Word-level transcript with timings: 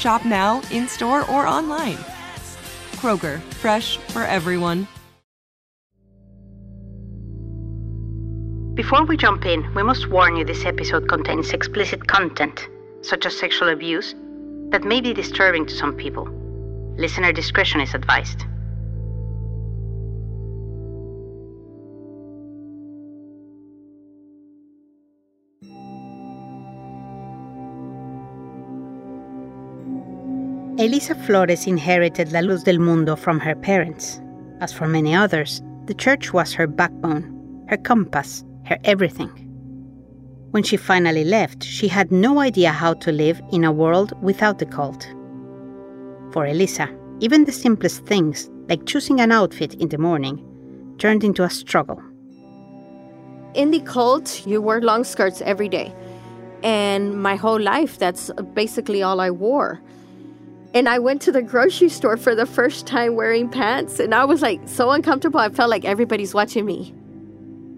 Shop 0.00 0.24
now, 0.24 0.62
in 0.70 0.88
store, 0.88 1.30
or 1.30 1.46
online. 1.46 1.98
Kroger, 3.02 3.38
fresh 3.60 3.98
for 3.98 4.22
everyone. 4.22 4.88
Before 8.72 9.04
we 9.04 9.18
jump 9.18 9.44
in, 9.44 9.74
we 9.74 9.82
must 9.82 10.08
warn 10.08 10.36
you 10.36 10.44
this 10.46 10.64
episode 10.64 11.06
contains 11.06 11.52
explicit 11.52 12.06
content, 12.06 12.66
such 13.02 13.26
as 13.26 13.38
sexual 13.38 13.68
abuse, 13.68 14.14
that 14.70 14.84
may 14.84 15.02
be 15.02 15.12
disturbing 15.12 15.66
to 15.66 15.74
some 15.74 15.94
people. 15.94 16.26
Listener 16.96 17.32
discretion 17.32 17.82
is 17.82 17.92
advised. 17.92 18.46
Elisa 30.80 31.14
Flores 31.14 31.66
inherited 31.66 32.32
La 32.32 32.40
Luz 32.40 32.62
del 32.62 32.78
Mundo 32.78 33.14
from 33.14 33.38
her 33.38 33.54
parents. 33.54 34.18
As 34.62 34.72
for 34.72 34.88
many 34.88 35.14
others, 35.14 35.60
the 35.84 35.92
church 35.92 36.32
was 36.32 36.54
her 36.54 36.66
backbone, 36.66 37.66
her 37.68 37.76
compass, 37.76 38.42
her 38.64 38.78
everything. 38.84 39.28
When 40.52 40.62
she 40.62 40.78
finally 40.78 41.22
left, 41.22 41.62
she 41.62 41.86
had 41.86 42.10
no 42.10 42.40
idea 42.40 42.72
how 42.72 42.94
to 42.94 43.12
live 43.12 43.42
in 43.52 43.62
a 43.62 43.70
world 43.70 44.14
without 44.22 44.58
the 44.58 44.64
cult. 44.64 45.06
For 46.32 46.46
Elisa, 46.46 46.88
even 47.18 47.44
the 47.44 47.52
simplest 47.52 48.06
things, 48.06 48.48
like 48.70 48.86
choosing 48.86 49.20
an 49.20 49.32
outfit 49.32 49.74
in 49.74 49.90
the 49.90 49.98
morning, 49.98 50.42
turned 50.96 51.24
into 51.24 51.44
a 51.44 51.50
struggle. 51.50 52.00
In 53.52 53.70
the 53.70 53.80
cult, 53.80 54.46
you 54.46 54.62
wear 54.62 54.80
long 54.80 55.04
skirts 55.04 55.42
every 55.42 55.68
day. 55.68 55.94
And 56.62 57.22
my 57.22 57.36
whole 57.36 57.60
life, 57.60 57.98
that's 57.98 58.30
basically 58.54 59.02
all 59.02 59.20
I 59.20 59.30
wore. 59.30 59.82
And 60.72 60.88
I 60.88 61.00
went 61.00 61.20
to 61.22 61.32
the 61.32 61.42
grocery 61.42 61.88
store 61.88 62.16
for 62.16 62.36
the 62.36 62.46
first 62.46 62.86
time 62.86 63.16
wearing 63.16 63.48
pants, 63.48 63.98
and 63.98 64.14
I 64.14 64.24
was 64.24 64.40
like 64.40 64.60
so 64.66 64.90
uncomfortable. 64.92 65.40
I 65.40 65.48
felt 65.48 65.68
like 65.68 65.84
everybody's 65.84 66.32
watching 66.32 66.64
me. 66.64 66.94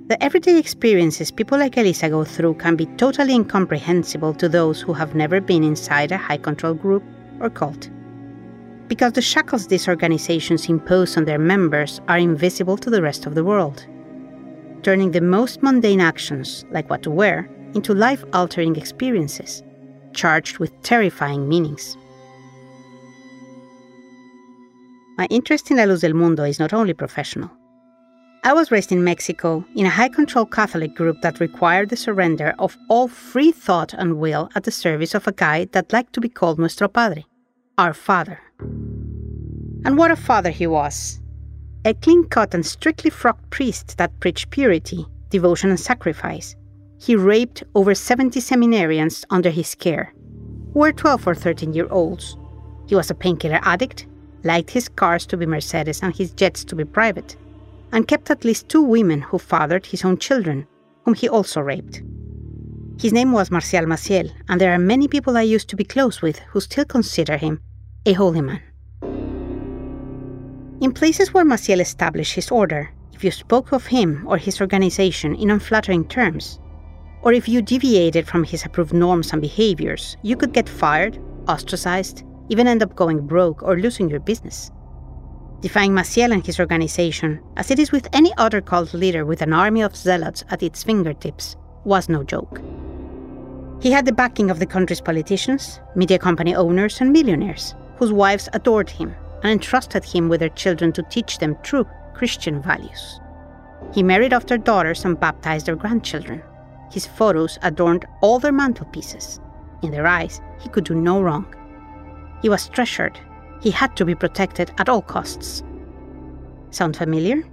The 0.08 0.22
everyday 0.22 0.58
experiences 0.58 1.30
people 1.30 1.56
like 1.56 1.78
Elisa 1.78 2.10
go 2.10 2.22
through 2.22 2.54
can 2.54 2.76
be 2.76 2.84
totally 2.96 3.34
incomprehensible 3.34 4.34
to 4.34 4.46
those 4.46 4.82
who 4.82 4.92
have 4.92 5.14
never 5.14 5.40
been 5.40 5.64
inside 5.64 6.12
a 6.12 6.18
high 6.18 6.36
control 6.36 6.74
group 6.74 7.02
or 7.40 7.48
cult. 7.48 7.88
Because 8.88 9.12
the 9.12 9.22
shackles 9.22 9.68
these 9.68 9.88
organizations 9.88 10.68
impose 10.68 11.16
on 11.16 11.24
their 11.24 11.38
members 11.38 12.02
are 12.08 12.18
invisible 12.18 12.76
to 12.76 12.90
the 12.90 13.00
rest 13.00 13.24
of 13.24 13.34
the 13.34 13.44
world, 13.44 13.86
turning 14.82 15.12
the 15.12 15.22
most 15.22 15.62
mundane 15.62 16.00
actions, 16.02 16.66
like 16.72 16.90
what 16.90 17.02
to 17.04 17.10
wear, 17.10 17.48
into 17.72 17.94
life 17.94 18.22
altering 18.34 18.76
experiences, 18.76 19.62
charged 20.12 20.58
with 20.58 20.78
terrifying 20.82 21.48
meanings. 21.48 21.96
My 25.22 25.28
interest 25.30 25.70
in 25.70 25.76
La 25.76 25.84
Luz 25.84 26.00
del 26.00 26.14
Mundo 26.14 26.42
is 26.42 26.58
not 26.58 26.72
only 26.72 26.94
professional. 26.94 27.48
I 28.42 28.52
was 28.54 28.72
raised 28.72 28.90
in 28.90 29.04
Mexico 29.04 29.64
in 29.76 29.86
a 29.86 29.96
high 29.98 30.08
control 30.08 30.44
Catholic 30.44 30.96
group 30.96 31.22
that 31.22 31.38
required 31.38 31.90
the 31.90 31.96
surrender 31.96 32.56
of 32.58 32.76
all 32.88 33.06
free 33.06 33.52
thought 33.52 33.94
and 33.94 34.18
will 34.18 34.48
at 34.56 34.64
the 34.64 34.72
service 34.72 35.14
of 35.14 35.28
a 35.28 35.32
guy 35.46 35.66
that 35.70 35.92
liked 35.92 36.12
to 36.14 36.20
be 36.20 36.28
called 36.28 36.58
Nuestro 36.58 36.88
Padre, 36.88 37.24
our 37.78 37.94
Father. 37.94 38.40
And 39.84 39.96
what 39.96 40.10
a 40.10 40.16
father 40.16 40.50
he 40.50 40.66
was! 40.66 41.20
A 41.84 41.94
clean 41.94 42.24
cut 42.24 42.52
and 42.52 42.66
strictly 42.66 43.10
frocked 43.10 43.48
priest 43.50 43.98
that 43.98 44.18
preached 44.18 44.50
purity, 44.50 45.06
devotion, 45.28 45.70
and 45.70 45.78
sacrifice. 45.78 46.56
He 46.98 47.14
raped 47.14 47.62
over 47.76 47.94
70 47.94 48.40
seminarians 48.40 49.24
under 49.30 49.50
his 49.50 49.76
care, 49.76 50.12
who 50.72 50.80
were 50.80 50.90
12 50.90 51.28
or 51.28 51.36
13 51.36 51.74
year 51.74 51.86
olds. 51.92 52.36
He 52.88 52.96
was 52.96 53.08
a 53.08 53.14
painkiller 53.14 53.60
addict 53.62 54.06
liked 54.44 54.70
his 54.70 54.88
cars 54.88 55.26
to 55.26 55.36
be 55.36 55.46
Mercedes 55.46 56.02
and 56.02 56.14
his 56.14 56.32
jets 56.32 56.64
to 56.64 56.76
be 56.76 56.84
private, 56.84 57.36
and 57.92 58.08
kept 58.08 58.30
at 58.30 58.44
least 58.44 58.68
two 58.68 58.82
women 58.82 59.20
who 59.20 59.38
fathered 59.38 59.86
his 59.86 60.04
own 60.04 60.18
children, 60.18 60.66
whom 61.04 61.14
he 61.14 61.28
also 61.28 61.60
raped. 61.60 62.02
His 63.00 63.12
name 63.12 63.32
was 63.32 63.50
Marcial 63.50 63.86
Maciel, 63.86 64.30
and 64.48 64.60
there 64.60 64.72
are 64.72 64.78
many 64.78 65.08
people 65.08 65.36
I 65.36 65.42
used 65.42 65.68
to 65.68 65.76
be 65.76 65.84
close 65.84 66.22
with 66.22 66.38
who 66.50 66.60
still 66.60 66.84
consider 66.84 67.36
him 67.36 67.60
a 68.06 68.12
holy 68.12 68.40
man. 68.40 68.60
In 70.80 70.92
places 70.92 71.32
where 71.32 71.44
Maciel 71.44 71.80
established 71.80 72.34
his 72.34 72.50
order, 72.50 72.90
if 73.12 73.22
you 73.22 73.30
spoke 73.30 73.72
of 73.72 73.86
him 73.86 74.24
or 74.26 74.36
his 74.36 74.60
organization 74.60 75.34
in 75.36 75.50
unflattering 75.50 76.06
terms, 76.08 76.58
or 77.22 77.32
if 77.32 77.48
you 77.48 77.62
deviated 77.62 78.26
from 78.26 78.42
his 78.42 78.64
approved 78.64 78.92
norms 78.92 79.32
and 79.32 79.40
behaviors, 79.40 80.16
you 80.22 80.36
could 80.36 80.52
get 80.52 80.68
fired, 80.68 81.18
ostracized, 81.46 82.24
even 82.48 82.66
end 82.66 82.82
up 82.82 82.96
going 82.96 83.26
broke 83.26 83.62
or 83.62 83.78
losing 83.78 84.08
your 84.08 84.20
business. 84.20 84.70
Defying 85.60 85.92
Maciel 85.92 86.32
and 86.32 86.44
his 86.44 86.58
organization, 86.58 87.40
as 87.56 87.70
it 87.70 87.78
is 87.78 87.92
with 87.92 88.08
any 88.12 88.32
other 88.36 88.60
cult 88.60 88.94
leader 88.94 89.24
with 89.24 89.42
an 89.42 89.52
army 89.52 89.82
of 89.82 89.94
zealots 89.94 90.44
at 90.50 90.62
its 90.62 90.82
fingertips, 90.82 91.56
was 91.84 92.08
no 92.08 92.24
joke. 92.24 92.60
He 93.80 93.90
had 93.90 94.06
the 94.06 94.12
backing 94.12 94.50
of 94.50 94.58
the 94.58 94.66
country's 94.66 95.00
politicians, 95.00 95.80
media 95.96 96.18
company 96.18 96.54
owners, 96.54 97.00
and 97.00 97.12
millionaires, 97.12 97.74
whose 97.96 98.12
wives 98.12 98.48
adored 98.52 98.90
him 98.90 99.14
and 99.42 99.52
entrusted 99.52 100.04
him 100.04 100.28
with 100.28 100.40
their 100.40 100.48
children 100.50 100.92
to 100.92 101.02
teach 101.04 101.38
them 101.38 101.56
true 101.62 101.86
Christian 102.14 102.62
values. 102.62 103.20
He 103.92 104.02
married 104.02 104.32
off 104.32 104.46
their 104.46 104.58
daughters 104.58 105.04
and 105.04 105.18
baptized 105.18 105.66
their 105.66 105.76
grandchildren. 105.76 106.42
His 106.92 107.06
photos 107.06 107.58
adorned 107.62 108.06
all 108.20 108.38
their 108.38 108.52
mantelpieces. 108.52 109.40
In 109.82 109.90
their 109.90 110.06
eyes, 110.06 110.40
he 110.60 110.68
could 110.68 110.84
do 110.84 110.94
no 110.94 111.20
wrong. 111.20 111.52
He 112.42 112.48
was 112.48 112.68
treasured. 112.68 113.18
He 113.60 113.70
had 113.70 113.96
to 113.96 114.04
be 114.04 114.14
protected 114.14 114.72
at 114.78 114.88
all 114.88 115.00
costs. 115.00 115.62
Sound 116.70 116.96
familiar? 116.96 117.44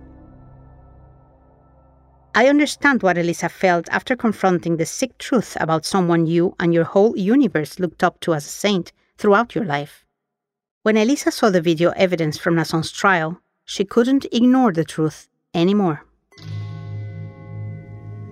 I 2.35 2.47
understand 2.47 3.03
what 3.03 3.17
Elisa 3.17 3.49
felt 3.49 3.89
after 3.89 4.15
confronting 4.15 4.77
the 4.77 4.85
sick 4.85 5.17
truth 5.17 5.57
about 5.59 5.85
someone 5.85 6.25
you 6.25 6.55
and 6.59 6.73
your 6.73 6.85
whole 6.85 7.17
universe 7.17 7.79
looked 7.79 8.03
up 8.03 8.19
to 8.21 8.33
as 8.33 8.45
a 8.45 8.49
saint 8.49 8.91
throughout 9.17 9.55
your 9.55 9.65
life. 9.65 10.05
When 10.83 10.97
Elisa 10.97 11.31
saw 11.31 11.49
the 11.49 11.61
video 11.61 11.91
evidence 11.91 12.37
from 12.37 12.55
Naasón's 12.55 12.91
trial, 12.91 13.41
she 13.65 13.83
couldn't 13.83 14.25
ignore 14.31 14.71
the 14.71 14.85
truth 14.85 15.27
anymore. 15.53 16.05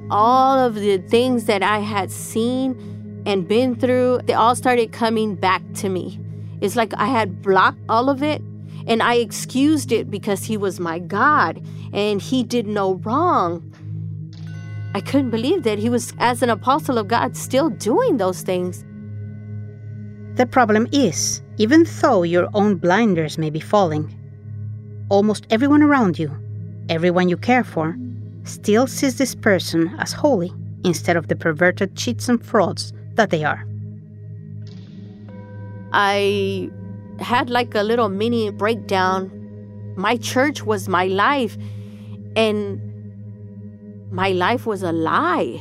All 0.09 0.57
of 0.57 0.75
the 0.75 1.00
things 1.00 1.45
that 1.45 1.62
I 1.62 1.80
had 1.80 2.09
seen 2.09 3.24
and 3.25 3.48
been 3.48 3.75
through, 3.75 4.21
they 4.24 4.33
all 4.33 4.56
started 4.56 4.94
coming 4.94 5.36
back 5.36 5.62
to 5.75 5.89
me. 5.89 6.19
It's 6.62 6.75
like 6.75 6.94
I 6.95 7.06
had 7.06 7.42
blocked 7.42 7.80
all 7.88 8.09
of 8.09 8.24
it 8.24 8.42
and 8.88 9.04
I 9.04 9.15
excused 9.15 9.92
it 9.92 10.09
because 10.09 10.44
he 10.44 10.57
was 10.57 10.80
my 10.80 11.00
God 11.00 11.62
and 11.94 12.21
he 12.21 12.44
did 12.44 12.68
no 12.68 12.95
wrong. 12.95 13.74
I 14.95 15.01
couldn't 15.01 15.30
believe 15.30 15.63
that 15.63 15.77
he 15.77 15.89
was, 15.89 16.13
as 16.18 16.42
an 16.42 16.50
apostle 16.50 16.98
of 16.98 17.07
God, 17.07 17.38
still 17.38 17.69
doing 17.69 18.18
those 18.18 18.42
things. 18.42 18.83
The 20.38 20.48
problem 20.48 20.88
is, 20.92 21.42
even 21.57 21.86
though 22.01 22.24
your 22.24 22.50
own 22.54 22.77
blinders 22.77 23.38
may 23.38 23.50
be 23.50 23.59
falling, 23.59 24.13
almost 25.09 25.45
everyone 25.50 25.83
around 25.83 26.18
you, 26.18 26.36
everyone 26.89 27.30
you 27.30 27.38
care 27.38 27.63
for, 27.63 27.95
still 28.44 28.88
sees 28.88 29.18
this 29.18 29.36
person 29.36 29.94
as 30.00 30.13
holy 30.13 30.54
instead 30.83 31.18
of 31.18 31.27
the 31.27 31.36
perverted 31.36 31.95
cheats 31.95 32.30
and 32.30 32.44
frauds 32.44 32.94
that 33.15 33.30
they 33.30 33.44
are. 33.44 33.66
I 35.99 36.69
had 37.19 37.49
like 37.49 37.73
a 37.73 37.81
little 37.81 38.07
mini 38.07 38.51
breakdown. 38.51 39.31
My 39.97 40.15
church 40.17 40.63
was 40.63 40.88
my 40.88 41.05
life, 41.05 41.57
and 42.35 42.79
my 44.11 44.29
life 44.29 44.67
was 44.67 44.83
a 44.83 44.91
lie. 44.91 45.59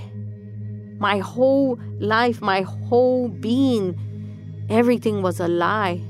My 0.99 1.21
whole 1.21 1.79
life, 2.00 2.43
my 2.43 2.61
whole 2.61 3.29
being, 3.29 3.99
everything 4.69 5.23
was 5.23 5.41
a 5.41 5.49
lie. 5.49 6.03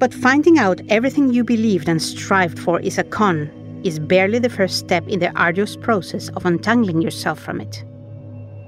But 0.00 0.12
finding 0.12 0.58
out 0.58 0.80
everything 0.88 1.32
you 1.32 1.44
believed 1.44 1.88
and 1.88 2.02
strived 2.02 2.58
for 2.58 2.80
is 2.80 2.98
a 2.98 3.04
con 3.04 3.48
is 3.84 4.00
barely 4.00 4.40
the 4.40 4.50
first 4.50 4.80
step 4.80 5.06
in 5.06 5.20
the 5.20 5.30
arduous 5.38 5.76
process 5.76 6.30
of 6.30 6.44
untangling 6.44 7.00
yourself 7.00 7.38
from 7.38 7.60
it. 7.60 7.84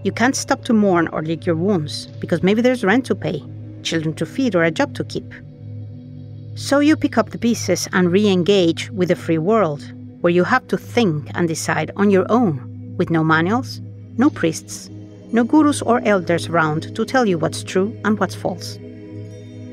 You 0.05 0.13
can't 0.13 0.37
stop 0.37 0.63
to 0.67 0.73
mourn 0.73 1.09
or 1.09 1.23
lick 1.23 1.45
your 1.45 1.57
wounds 1.57 2.07
because 2.21 2.45
maybe 2.45 2.63
there's 2.63 2.85
rent 2.85 3.05
to 3.07 3.17
pay, 3.17 3.43
children 3.83 4.15
to 4.15 4.27
feed, 4.27 4.55
or 4.55 4.63
a 4.63 4.71
job 4.71 4.95
to 4.95 5.05
keep. 5.05 5.33
So 6.55 6.81
you 6.81 6.97
pick 6.97 7.17
up 7.17 7.31
the 7.31 7.39
pieces 7.39 7.89
and 7.93 8.11
re 8.11 8.29
engage 8.29 8.91
with 8.91 9.09
the 9.09 9.17
free 9.17 9.39
world, 9.39 9.83
where 10.21 10.33
you 10.33 10.45
have 10.45 10.67
to 10.69 10.77
think 10.77 11.31
and 11.35 11.47
decide 11.47 11.93
on 11.97 12.11
your 12.11 12.27
own, 12.31 12.97
with 12.97 13.11
no 13.11 13.23
manuals, 13.23 13.81
no 14.17 14.29
priests, 14.29 14.91
no 15.33 15.45
gurus 15.45 15.83
or 15.83 16.01
elders 16.05 16.49
around 16.49 16.95
to 16.97 17.05
tell 17.05 17.27
you 17.27 17.39
what's 17.39 17.63
true 17.63 17.97
and 18.05 18.19
what's 18.19 18.35
false. 18.35 18.79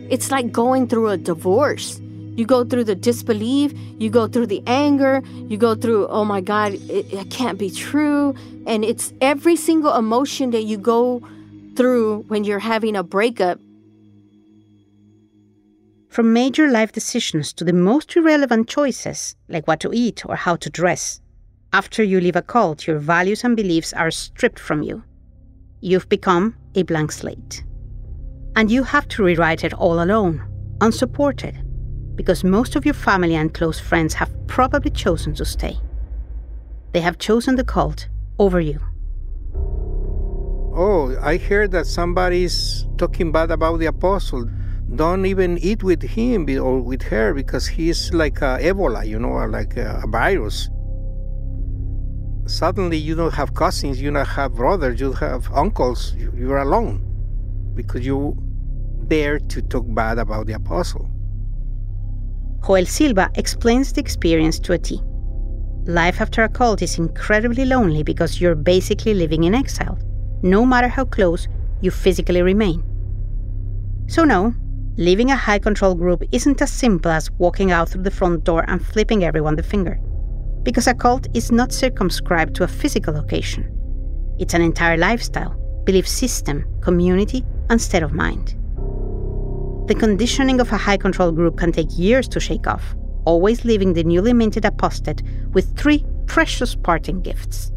It's 0.10 0.30
like 0.30 0.51
going 0.51 0.88
through 0.88 1.10
a 1.10 1.18
divorce. 1.18 2.00
You 2.36 2.46
go 2.46 2.63
through 2.66 2.84
the 2.84 2.96
disbelief, 2.96 3.74
you 3.98 4.10
go 4.10 4.28
through 4.28 4.48
the 4.48 4.62
anger, 4.68 5.24
you 5.48 5.58
go 5.58 5.74
through, 5.74 6.08
oh 6.08 6.25
my 6.25 6.42
God, 6.42 6.74
it, 6.74 7.12
it 7.12 7.31
can't 7.31 7.58
be 7.58 7.72
true. 7.72 8.36
And 8.68 8.84
it's 8.84 9.13
every 9.22 9.56
single 9.56 9.96
emotion 9.96 10.51
that 10.51 10.63
you 10.63 10.78
go 10.78 11.22
through 11.75 12.25
when 12.28 12.44
you're 12.44 12.60
having 12.60 12.96
a 12.96 13.04
breakup. 13.04 13.60
From 16.15 16.31
major 16.31 16.71
life 16.71 16.94
decisions 16.94 17.51
to 17.51 17.65
the 17.65 17.73
most 17.73 18.15
irrelevant 18.15 18.69
choices, 18.69 19.35
like 19.50 19.67
what 19.67 19.81
to 19.81 19.91
eat 19.91 20.25
or 20.25 20.38
how 20.38 20.56
to 20.56 20.69
dress, 20.69 21.19
after 21.73 22.03
you 22.03 22.21
leave 22.21 22.38
a 22.38 22.41
cult, 22.41 22.88
your 22.88 23.00
values 23.00 23.44
and 23.44 23.53
beliefs 23.53 23.91
are 23.91 24.09
stripped 24.09 24.57
from 24.57 24.81
you. 24.81 25.03
You've 25.81 26.07
become 26.07 26.56
a 26.73 26.83
blank 26.83 27.12
slate. 27.12 27.65
And 28.56 28.71
you 28.71 28.83
have 28.83 29.09
to 29.09 29.25
rewrite 29.25 29.65
it 29.65 29.73
all 29.73 30.01
alone, 30.01 30.41
unsupported, 30.79 31.62
because 32.15 32.45
most 32.45 32.77
of 32.77 32.85
your 32.85 32.94
family 32.94 33.35
and 33.35 33.53
close 33.53 33.81
friends 33.81 34.13
have 34.13 34.31
probably 34.47 34.91
chosen 34.91 35.33
to 35.33 35.44
stay. 35.44 35.77
They 36.94 37.01
have 37.01 37.17
chosen 37.17 37.57
the 37.57 37.65
cult 37.65 38.07
over 38.39 38.62
you. 38.62 38.79
Oh, 40.73 41.13
I 41.21 41.35
heard 41.35 41.71
that 41.71 41.88
somebody's 41.88 42.85
talking 42.97 43.33
bad 43.33 43.51
about 43.51 43.79
the 43.79 43.88
apostle. 43.88 44.50
Don't 44.94 45.26
even 45.26 45.58
eat 45.58 45.84
with 45.84 46.04
him 46.04 46.48
or 46.60 46.80
with 46.80 47.02
her 47.04 47.34
because 47.34 47.66
he's 47.66 48.14
like 48.14 48.42
a 48.42 48.60
Ebola, 48.62 49.06
you 49.06 49.18
know, 49.18 49.34
like 49.48 49.76
a 49.78 50.04
virus. 50.08 50.70
Suddenly, 52.46 52.98
you 52.98 53.16
don't 53.16 53.34
have 53.34 53.56
cousins, 53.56 54.00
you 54.00 54.12
don't 54.12 54.28
have 54.28 54.54
brothers, 54.54 55.00
you 55.00 55.12
have 55.14 55.52
uncles. 55.52 56.14
You're 56.16 56.60
alone 56.60 57.02
because 57.74 58.06
you 58.06 58.38
dare 59.08 59.40
to 59.40 59.62
talk 59.64 59.86
bad 59.88 60.20
about 60.20 60.46
the 60.46 60.54
apostle. 60.54 61.10
Joel 62.66 62.86
Silva 62.86 63.32
explains 63.36 63.92
the 63.94 64.02
experience 64.02 64.60
to 64.60 64.74
a 64.74 64.78
T. 64.78 65.02
Life 65.86 66.22
after 66.22 66.44
a 66.44 66.50
cult 66.50 66.82
is 66.82 66.98
incredibly 66.98 67.66
lonely 67.66 68.04
because 68.04 68.40
you're 68.40 68.56
basically 68.56 69.14
living 69.14 69.44
in 69.44 69.54
exile, 69.54 69.98
no 70.42 70.66
matter 70.66 70.88
how 70.88 71.06
close 71.06 71.48
you 71.82 71.92
physically 71.92 72.42
remain. 72.42 72.84
So, 74.08 74.24
no, 74.24 74.54
leaving 74.97 75.31
a 75.31 75.36
high 75.36 75.59
control 75.59 75.94
group 75.94 76.24
isn't 76.31 76.62
as 76.62 76.71
simple 76.71 77.12
as 77.12 77.31
walking 77.31 77.71
out 77.71 77.89
through 77.89 78.03
the 78.03 78.12
front 78.12 78.44
door 78.44 78.63
and 78.68 78.86
flipping 78.86 79.24
everyone 79.24 79.56
the 79.56 79.63
finger. 79.63 80.00
Because 80.63 80.88
a 80.88 80.94
cult 80.94 81.27
is 81.33 81.51
not 81.51 81.74
circumscribed 81.74 82.56
to 82.56 82.63
a 82.63 82.68
physical 82.68 83.13
location, 83.13 83.71
it's 84.39 84.53
an 84.53 84.62
entire 84.62 84.97
lifestyle, 84.97 85.56
belief 85.86 86.07
system, 86.07 86.65
community, 86.81 87.45
and 87.69 87.81
state 87.81 88.03
of 88.03 88.13
mind. 88.13 88.56
The 89.88 89.95
conditioning 89.95 90.59
of 90.59 90.71
a 90.71 90.77
high 90.77 90.98
control 90.98 91.31
group 91.31 91.57
can 91.57 91.71
take 91.71 91.98
years 91.98 92.27
to 92.30 92.39
shake 92.39 92.68
off, 92.68 92.95
always 93.25 93.65
leaving 93.65 93.94
the 93.94 94.03
newly 94.03 94.33
minted 94.33 94.65
apostate 94.65 95.21
with 95.51 95.77
three 95.77 96.06
precious 96.25 96.75
parting 96.75 97.21
gifts 97.21 97.71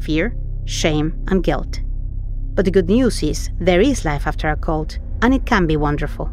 fear, 0.00 0.36
shame, 0.66 1.14
and 1.28 1.42
guilt. 1.42 1.80
But 2.54 2.64
the 2.64 2.70
good 2.70 2.88
news 2.88 3.22
is 3.22 3.50
there 3.58 3.80
is 3.80 4.04
life 4.04 4.26
after 4.26 4.50
a 4.50 4.56
cult, 4.56 4.98
and 5.22 5.32
it 5.32 5.46
can 5.46 5.66
be 5.66 5.76
wonderful. 5.76 6.30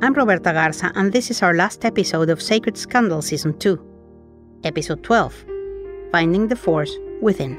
I'm 0.00 0.14
Roberta 0.14 0.52
Garza, 0.52 0.92
and 0.94 1.12
this 1.12 1.28
is 1.28 1.42
our 1.42 1.54
last 1.54 1.84
episode 1.84 2.30
of 2.30 2.40
Sacred 2.40 2.78
Scandal 2.78 3.20
Season 3.20 3.58
2. 3.58 4.60
Episode 4.62 5.02
12 5.02 5.44
Finding 6.12 6.46
the 6.46 6.54
Force 6.54 6.94
Within. 7.20 7.58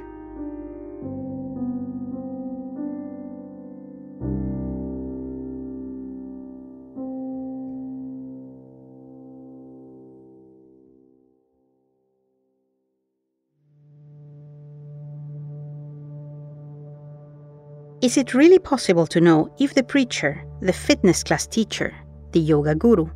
Is 18.01 18.15
it 18.15 18.33
really 18.33 18.59
possible 18.59 19.05
to 19.07 19.19
know 19.19 19.53
if 19.59 19.73
the 19.73 19.83
preacher, 19.83 20.45
the 20.61 20.71
fitness 20.71 21.21
class 21.21 21.45
teacher, 21.45 21.93
the 22.31 22.39
yoga 22.39 22.75
guru, 22.75 23.09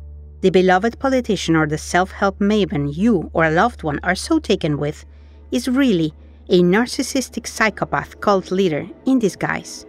the 0.44 0.50
beloved 0.50 0.98
politician 0.98 1.56
or 1.56 1.66
the 1.66 1.78
self 1.78 2.10
help 2.10 2.38
maven 2.38 2.94
you 2.94 3.30
or 3.32 3.46
a 3.46 3.50
loved 3.50 3.82
one 3.82 3.98
are 4.02 4.14
so 4.14 4.38
taken 4.38 4.76
with 4.76 5.06
is 5.52 5.68
really 5.68 6.12
a 6.50 6.60
narcissistic 6.60 7.46
psychopath 7.46 8.20
cult 8.20 8.50
leader 8.50 8.86
in 9.06 9.18
disguise? 9.18 9.86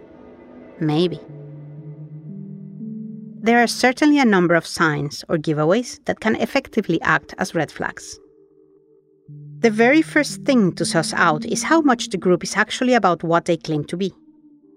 Maybe. 0.80 1.20
There 3.42 3.62
are 3.62 3.66
certainly 3.66 4.18
a 4.18 4.24
number 4.24 4.54
of 4.54 4.66
signs 4.66 5.24
or 5.28 5.36
giveaways 5.36 6.02
that 6.06 6.20
can 6.20 6.36
effectively 6.36 7.00
act 7.02 7.34
as 7.38 7.54
red 7.54 7.70
flags. 7.70 8.18
The 9.58 9.70
very 9.70 10.02
first 10.02 10.42
thing 10.42 10.72
to 10.76 10.84
suss 10.84 11.12
out 11.12 11.44
is 11.44 11.62
how 11.62 11.80
much 11.80 12.08
the 12.08 12.16
group 12.16 12.42
is 12.42 12.56
actually 12.56 12.94
about 12.94 13.22
what 13.22 13.44
they 13.44 13.56
claim 13.56 13.84
to 13.84 13.96
be. 13.96 14.14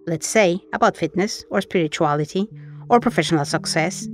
Let's 0.07 0.27
say 0.27 0.59
about 0.73 0.97
fitness 0.97 1.45
or 1.49 1.61
spirituality 1.61 2.49
or 2.89 2.99
professional 2.99 3.45
success 3.45 4.07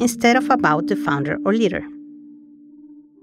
instead 0.00 0.36
of 0.36 0.50
about 0.50 0.86
the 0.86 0.96
founder 0.96 1.38
or 1.44 1.52
leader. 1.52 1.82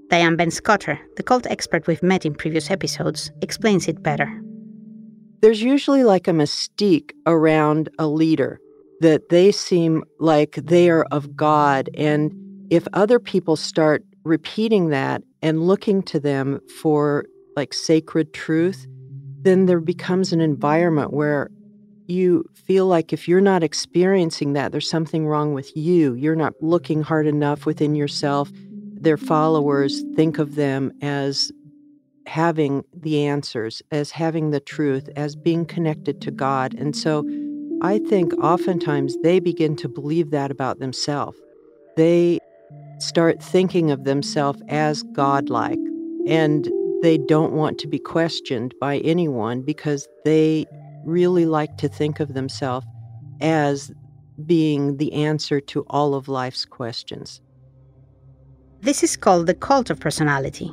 Diane 0.09 0.37
Benscoter, 0.37 0.97
the 1.17 1.23
cult 1.23 1.45
expert 1.47 1.85
we've 1.87 2.03
met 2.03 2.25
in 2.25 2.33
previous 2.33 2.71
episodes, 2.71 3.31
explains 3.41 3.87
it 3.87 4.01
better. 4.01 4.41
There's 5.41 5.61
usually 5.61 6.03
like 6.03 6.27
a 6.27 6.31
mystique 6.31 7.11
around 7.25 7.89
a 7.99 8.07
leader 8.07 8.59
that 9.01 9.29
they 9.29 9.51
seem 9.51 10.03
like 10.19 10.55
they 10.55 10.89
are 10.89 11.05
of 11.11 11.35
God. 11.35 11.89
And 11.95 12.31
if 12.69 12.87
other 12.93 13.19
people 13.19 13.55
start 13.55 14.03
repeating 14.23 14.89
that 14.89 15.23
and 15.41 15.67
looking 15.67 16.01
to 16.03 16.19
them 16.19 16.59
for 16.81 17.25
like 17.55 17.73
sacred 17.73 18.33
truth, 18.33 18.87
then 19.41 19.65
there 19.65 19.79
becomes 19.79 20.31
an 20.31 20.41
environment 20.41 21.13
where 21.13 21.49
you 22.09 22.45
feel 22.53 22.85
like 22.85 23.13
if 23.13 23.27
you're 23.27 23.41
not 23.41 23.63
experiencing 23.63 24.53
that, 24.53 24.71
there's 24.71 24.89
something 24.89 25.27
wrong 25.27 25.53
with 25.53 25.75
you. 25.75 26.13
You're 26.13 26.35
not 26.35 26.53
looking 26.61 27.01
hard 27.01 27.27
enough 27.27 27.65
within 27.65 27.95
yourself. 27.95 28.51
Their 28.99 29.17
followers 29.17 30.03
think 30.15 30.39
of 30.39 30.55
them 30.55 30.91
as 31.01 31.51
having 32.25 32.83
the 32.93 33.25
answers, 33.25 33.81
as 33.91 34.11
having 34.11 34.51
the 34.51 34.59
truth, 34.59 35.09
as 35.15 35.35
being 35.35 35.65
connected 35.65 36.21
to 36.21 36.31
God. 36.31 36.73
And 36.73 36.95
so 36.95 37.25
I 37.81 37.99
think 37.99 38.33
oftentimes 38.43 39.15
they 39.23 39.39
begin 39.39 39.75
to 39.77 39.87
believe 39.87 40.31
that 40.31 40.51
about 40.51 40.79
themselves. 40.79 41.37
They 41.95 42.39
start 42.99 43.41
thinking 43.41 43.91
of 43.91 44.03
themselves 44.03 44.61
as 44.67 45.03
godlike 45.13 45.79
and 46.27 46.69
they 47.01 47.17
don't 47.17 47.53
want 47.53 47.77
to 47.79 47.87
be 47.87 47.99
questioned 47.99 48.73
by 48.81 48.97
anyone 48.99 49.61
because 49.61 50.07
they 50.25 50.65
really 51.07 51.45
like 51.45 51.77
to 51.77 51.87
think 51.87 52.19
of 52.19 52.33
themselves 52.33 52.85
as 53.39 53.91
being 54.45 54.97
the 54.97 55.13
answer 55.13 55.59
to 55.61 55.85
all 55.89 56.13
of 56.13 56.27
life's 56.27 56.65
questions. 56.65 57.41
This 58.81 59.03
is 59.03 59.17
called 59.17 59.47
the 59.47 59.55
cult 59.55 59.89
of 59.89 59.99
personality. 59.99 60.71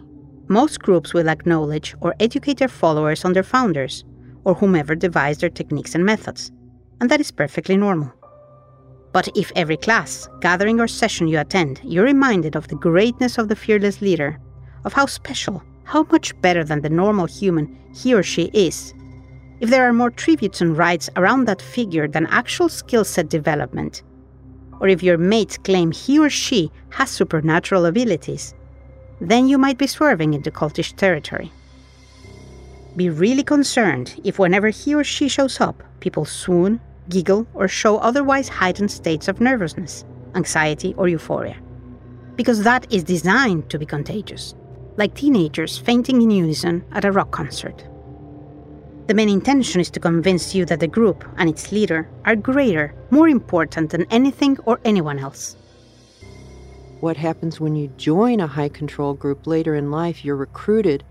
Most 0.49 0.81
groups 0.81 1.15
will 1.15 1.29
acknowledge 1.29 1.95
or 2.01 2.15
educate 2.21 2.59
their 2.59 2.69
followers 2.69 3.25
on 3.25 3.33
their 3.33 3.43
founders 3.43 4.05
or 4.45 4.55
whomever 4.55 4.95
devised 4.95 5.41
their 5.41 5.49
techniques 5.49 5.95
and 5.95 6.05
methods, 6.05 6.53
and 7.01 7.11
that 7.11 7.21
is 7.21 7.31
perfectly 7.31 7.77
normal. 7.77 8.13
But 9.13 9.29
if 9.37 9.53
every 9.55 9.77
class, 9.77 10.29
gathering, 10.41 10.81
or 10.81 10.89
session 10.89 11.29
you 11.29 11.39
attend, 11.39 11.81
you're 11.85 12.05
reminded 12.05 12.57
of 12.57 12.69
the 12.69 12.75
greatness 12.75 13.39
of 13.39 13.49
the 13.49 13.57
fearless 13.57 14.03
leader, 14.03 14.39
of 14.85 14.93
how 14.93 15.07
special, 15.07 15.63
how 15.85 16.03
much 16.11 16.39
better 16.43 16.65
than 16.65 16.83
the 16.83 16.91
normal 16.91 17.27
human 17.27 17.79
he 17.95 18.13
or 18.13 18.23
she 18.23 18.51
is, 18.53 18.93
if 19.61 19.71
there 19.71 19.89
are 19.89 19.93
more 19.93 20.11
tributes 20.11 20.61
and 20.61 20.77
rites 20.77 21.09
around 21.17 21.47
that 21.47 21.63
figure 21.63 22.09
than 22.09 22.27
actual 22.27 22.69
skill 22.69 23.05
set 23.05 23.29
development, 23.29 24.03
or 24.81 24.89
if 24.89 25.03
your 25.03 25.19
mates 25.19 25.57
claim 25.59 25.93
he 25.93 26.19
or 26.19 26.29
she 26.29 26.71
has 26.91 27.11
supernatural 27.11 27.87
abilities, 27.87 28.55
then 29.21 29.49
you 29.49 29.57
might 29.59 29.79
be 29.79 29.87
swerving 29.87 30.35
into 30.35 30.51
cultish 30.51 30.95
territory. 30.97 31.51
Be 32.97 33.11
really 33.11 33.43
concerned 33.43 34.21
if 34.25 34.39
whenever 34.39 34.69
he 34.69 34.95
or 34.95 35.05
she 35.05 35.29
shows 35.29 35.61
up, 35.61 35.83
people 36.01 36.25
swoon, 36.25 36.81
giggle, 37.09 37.47
or 37.55 37.69
show 37.69 37.99
otherwise 37.99 38.49
heightened 38.49 38.91
states 38.91 39.29
of 39.29 39.41
nervousness, 39.41 40.05
anxiety, 40.35 40.95
or 40.97 41.09
euphoria. 41.09 41.57
Because 42.37 42.63
that 42.63 42.93
is 42.93 43.05
designed 43.05 43.71
to 43.71 43.79
be 43.79 43.87
contagious, 43.87 44.55
like 44.97 45.15
teenagers 45.15 45.79
fainting 45.79 46.23
in 46.23 46.31
unison 46.31 46.85
at 46.93 47.05
a 47.05 47.13
rock 47.13 47.31
concert. 47.31 47.85
The 49.07 49.15
main 49.15 49.29
intention 49.29 49.83
is 49.83 49.91
to 49.91 50.01
convince 50.01 50.55
you 50.55 50.65
that 50.65 50.81
the 50.81 50.89
group 50.89 51.25
and 51.37 51.51
its 51.51 51.71
leader 51.71 52.09
are 52.25 52.37
greater, 52.37 52.95
more 53.11 53.29
important 53.29 53.91
than 53.91 54.07
anything 54.11 54.57
or 54.65 54.81
anyone 54.83 55.19
else. 55.19 55.57
What 57.01 57.19
happens 57.19 57.61
when 57.61 57.77
you 57.77 57.89
join 57.99 58.41
a 58.41 58.47
high 58.47 58.71
control 58.71 59.13
group 59.13 59.47
later 59.47 59.75
in 59.75 59.91
life, 59.91 60.25
you're 60.25 60.37
recruited? 60.37 61.05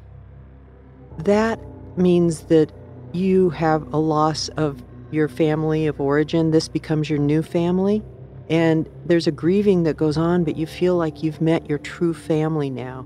That 1.19 1.59
means 1.95 2.45
that 2.45 2.71
you 3.11 3.51
have 3.51 3.93
a 3.93 3.97
loss 3.97 4.49
of 4.49 4.83
your 5.11 5.27
family 5.27 5.85
of 5.85 6.01
origin. 6.01 6.49
This 6.49 6.67
becomes 6.67 7.11
your 7.11 7.19
new 7.19 7.43
family. 7.43 8.01
And 8.49 8.89
there's 9.05 9.27
a 9.27 9.31
grieving 9.31 9.83
that 9.83 9.97
goes 9.97 10.17
on, 10.17 10.43
but 10.43 10.57
you 10.57 10.65
feel 10.65 10.95
like 10.95 11.21
you've 11.21 11.41
met 11.41 11.69
your 11.69 11.77
true 11.77 12.15
family 12.15 12.71
now. 12.71 13.05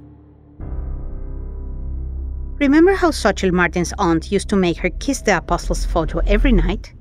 Remember 2.60 2.94
how 2.94 3.12
Xochitl 3.12 3.52
Martin's 3.52 3.94
aunt 3.98 4.32
used 4.32 4.50
to 4.50 4.56
make 4.56 4.78
her 4.78 4.90
kiss 4.90 5.22
the 5.22 5.38
apostles' 5.38 5.86
photo 5.86 6.20
every 6.28 6.52
night? 6.52 6.94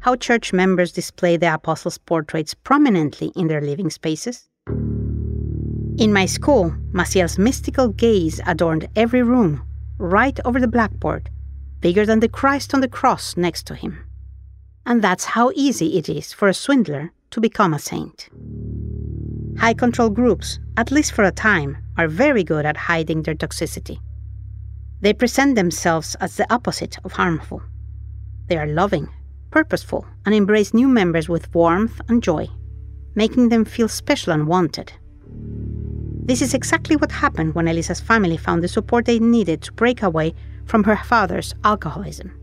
How 0.00 0.14
church 0.14 0.52
members 0.52 0.92
display 0.92 1.36
the 1.36 1.54
apostles' 1.54 1.98
portraits 1.98 2.54
prominently 2.54 3.32
in 3.34 3.48
their 3.48 3.60
living 3.60 3.90
spaces? 3.90 4.48
In 4.68 6.12
my 6.12 6.26
school, 6.26 6.74
Maciel's 6.92 7.38
mystical 7.38 7.88
gaze 7.88 8.40
adorned 8.46 8.88
every 8.94 9.22
room, 9.22 9.62
right 9.98 10.38
over 10.44 10.60
the 10.60 10.68
blackboard, 10.68 11.30
bigger 11.80 12.06
than 12.06 12.20
the 12.20 12.28
Christ 12.28 12.74
on 12.74 12.80
the 12.80 12.88
cross 12.88 13.36
next 13.36 13.66
to 13.66 13.74
him 13.74 14.04
and 14.88 15.02
that's 15.02 15.26
how 15.26 15.52
easy 15.54 15.98
it 15.98 16.08
is 16.08 16.32
for 16.32 16.48
a 16.48 16.54
swindler 16.54 17.12
to 17.30 17.42
become 17.42 17.74
a 17.74 17.78
saint. 17.78 18.30
High 19.58 19.74
control 19.74 20.08
groups, 20.08 20.58
at 20.78 20.90
least 20.90 21.12
for 21.12 21.24
a 21.24 21.30
time, 21.30 21.76
are 21.98 22.08
very 22.08 22.42
good 22.42 22.64
at 22.64 22.78
hiding 22.78 23.22
their 23.22 23.34
toxicity. 23.34 23.98
They 25.00 25.12
present 25.12 25.54
themselves 25.54 26.16
as 26.16 26.36
the 26.36 26.52
opposite 26.52 26.98
of 27.04 27.12
harmful. 27.12 27.62
They 28.48 28.56
are 28.56 28.66
loving, 28.66 29.08
purposeful, 29.50 30.06
and 30.26 30.34
embrace 30.34 30.74
new 30.74 30.88
members 30.88 31.28
with 31.28 31.54
warmth 31.54 32.00
and 32.08 32.22
joy, 32.22 32.48
making 33.14 33.48
them 33.48 33.64
feel 33.64 33.88
special 33.88 34.32
and 34.32 34.48
wanted. 34.48 34.92
This 36.24 36.42
is 36.42 36.52
exactly 36.52 36.96
what 36.96 37.12
happened 37.12 37.54
when 37.54 37.68
Elisa's 37.68 38.00
family 38.00 38.36
found 38.36 38.62
the 38.62 38.68
support 38.68 39.06
they 39.06 39.18
needed 39.18 39.62
to 39.62 39.72
break 39.72 40.02
away 40.02 40.34
from 40.66 40.84
her 40.84 40.96
father's 40.96 41.54
alcoholism. 41.64 42.38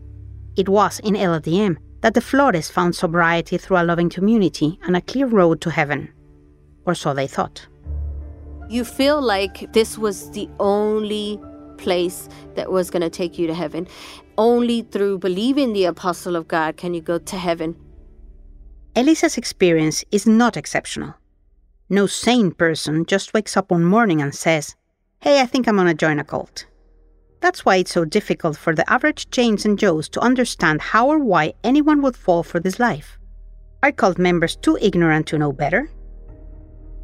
It 0.56 0.68
was 0.68 0.98
in 1.00 1.14
LDM 1.14 1.76
that 2.00 2.14
the 2.14 2.20
Flores 2.20 2.70
found 2.70 2.96
sobriety 2.96 3.58
through 3.58 3.78
a 3.78 3.84
loving 3.84 4.08
community 4.08 4.78
and 4.86 4.96
a 4.96 5.00
clear 5.00 5.26
road 5.26 5.60
to 5.60 5.70
heaven. 5.70 6.08
Or 6.84 6.94
so 6.94 7.14
they 7.14 7.26
thought. 7.26 7.66
You 8.68 8.84
feel 8.84 9.20
like 9.20 9.72
this 9.72 9.96
was 9.98 10.30
the 10.32 10.48
only 10.58 11.38
place 11.78 12.28
that 12.54 12.70
was 12.70 12.90
going 12.90 13.02
to 13.02 13.10
take 13.10 13.38
you 13.38 13.46
to 13.46 13.54
heaven. 13.54 13.86
Only 14.38 14.82
through 14.82 15.18
believing 15.18 15.72
the 15.72 15.84
apostle 15.84 16.36
of 16.36 16.48
God 16.48 16.76
can 16.76 16.94
you 16.94 17.00
go 17.00 17.18
to 17.18 17.36
heaven. 17.36 17.76
Elisa's 18.94 19.36
experience 19.36 20.04
is 20.10 20.26
not 20.26 20.56
exceptional. 20.56 21.14
No 21.88 22.06
sane 22.06 22.50
person 22.50 23.04
just 23.06 23.34
wakes 23.34 23.56
up 23.56 23.70
one 23.70 23.84
morning 23.84 24.20
and 24.20 24.34
says, 24.34 24.74
Hey, 25.20 25.40
I 25.40 25.46
think 25.46 25.68
I'm 25.68 25.76
going 25.76 25.86
to 25.86 25.94
join 25.94 26.18
a 26.18 26.24
cult. 26.24 26.66
That's 27.40 27.64
why 27.64 27.76
it's 27.76 27.92
so 27.92 28.04
difficult 28.04 28.56
for 28.56 28.74
the 28.74 28.90
average 28.90 29.30
Janes 29.30 29.64
and 29.64 29.78
Joes 29.78 30.08
to 30.10 30.20
understand 30.20 30.80
how 30.80 31.08
or 31.08 31.18
why 31.18 31.54
anyone 31.62 32.02
would 32.02 32.16
fall 32.16 32.42
for 32.42 32.58
this 32.58 32.80
life. 32.80 33.18
Are 33.82 33.92
cult 33.92 34.18
members 34.18 34.56
too 34.56 34.78
ignorant 34.80 35.26
to 35.28 35.38
know 35.38 35.52
better? 35.52 35.90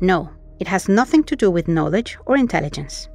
No, 0.01 0.31
it 0.59 0.67
has 0.67 0.89
nothing 0.89 1.23
to 1.25 1.37
do 1.37 1.51
with 1.51 1.69
knowledge 1.69 2.19
or 2.27 2.37
intelligence. 2.37 3.09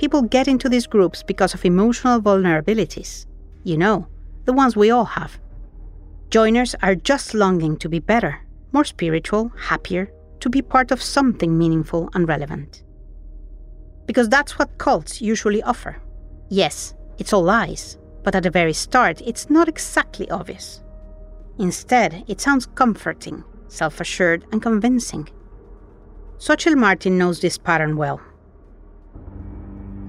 People 0.00 0.22
get 0.22 0.48
into 0.48 0.70
these 0.70 0.86
groups 0.86 1.22
because 1.22 1.52
of 1.52 1.62
emotional 1.62 2.22
vulnerabilities. 2.22 3.26
You 3.64 3.76
know, 3.76 4.06
the 4.46 4.52
ones 4.54 4.74
we 4.74 4.90
all 4.90 5.04
have. 5.04 5.38
Joiners 6.30 6.74
are 6.80 6.94
just 6.94 7.34
longing 7.34 7.76
to 7.76 7.88
be 7.90 7.98
better, 7.98 8.40
more 8.72 8.86
spiritual, 8.86 9.52
happier, 9.58 10.10
to 10.40 10.48
be 10.48 10.62
part 10.62 10.90
of 10.90 11.02
something 11.02 11.58
meaningful 11.58 12.08
and 12.14 12.26
relevant. 12.26 12.82
Because 14.06 14.30
that's 14.30 14.58
what 14.58 14.78
cults 14.78 15.20
usually 15.20 15.62
offer. 15.64 16.00
Yes, 16.48 16.94
it's 17.18 17.34
all 17.34 17.42
lies, 17.42 17.98
but 18.22 18.34
at 18.34 18.44
the 18.44 18.50
very 18.50 18.72
start, 18.72 19.20
it's 19.20 19.50
not 19.50 19.68
exactly 19.68 20.30
obvious. 20.30 20.82
Instead, 21.58 22.24
it 22.26 22.40
sounds 22.40 22.64
comforting, 22.74 23.44
self 23.68 24.00
assured, 24.00 24.46
and 24.50 24.62
convincing. 24.62 25.28
Xochitl 26.38 26.78
Martin 26.78 27.18
knows 27.18 27.40
this 27.40 27.58
pattern 27.58 27.98
well. 27.98 28.18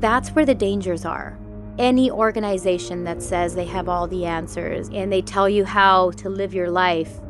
That's 0.01 0.29
where 0.29 0.48
the 0.48 0.55
dangers 0.55 1.05
are. 1.05 1.38
Any 1.77 2.10
organization 2.10 3.03
that 3.03 3.22
says 3.22 3.53
they 3.53 3.65
have 3.65 3.88
all 3.88 4.08
the 4.08 4.25
answers 4.25 4.89
and 4.89 5.13
they 5.13 5.22
tell 5.22 5.48
you 5.48 5.63
how 5.63 6.10
to 6.12 6.27
live 6.27 6.55
your 6.55 6.72
life, 6.72 7.22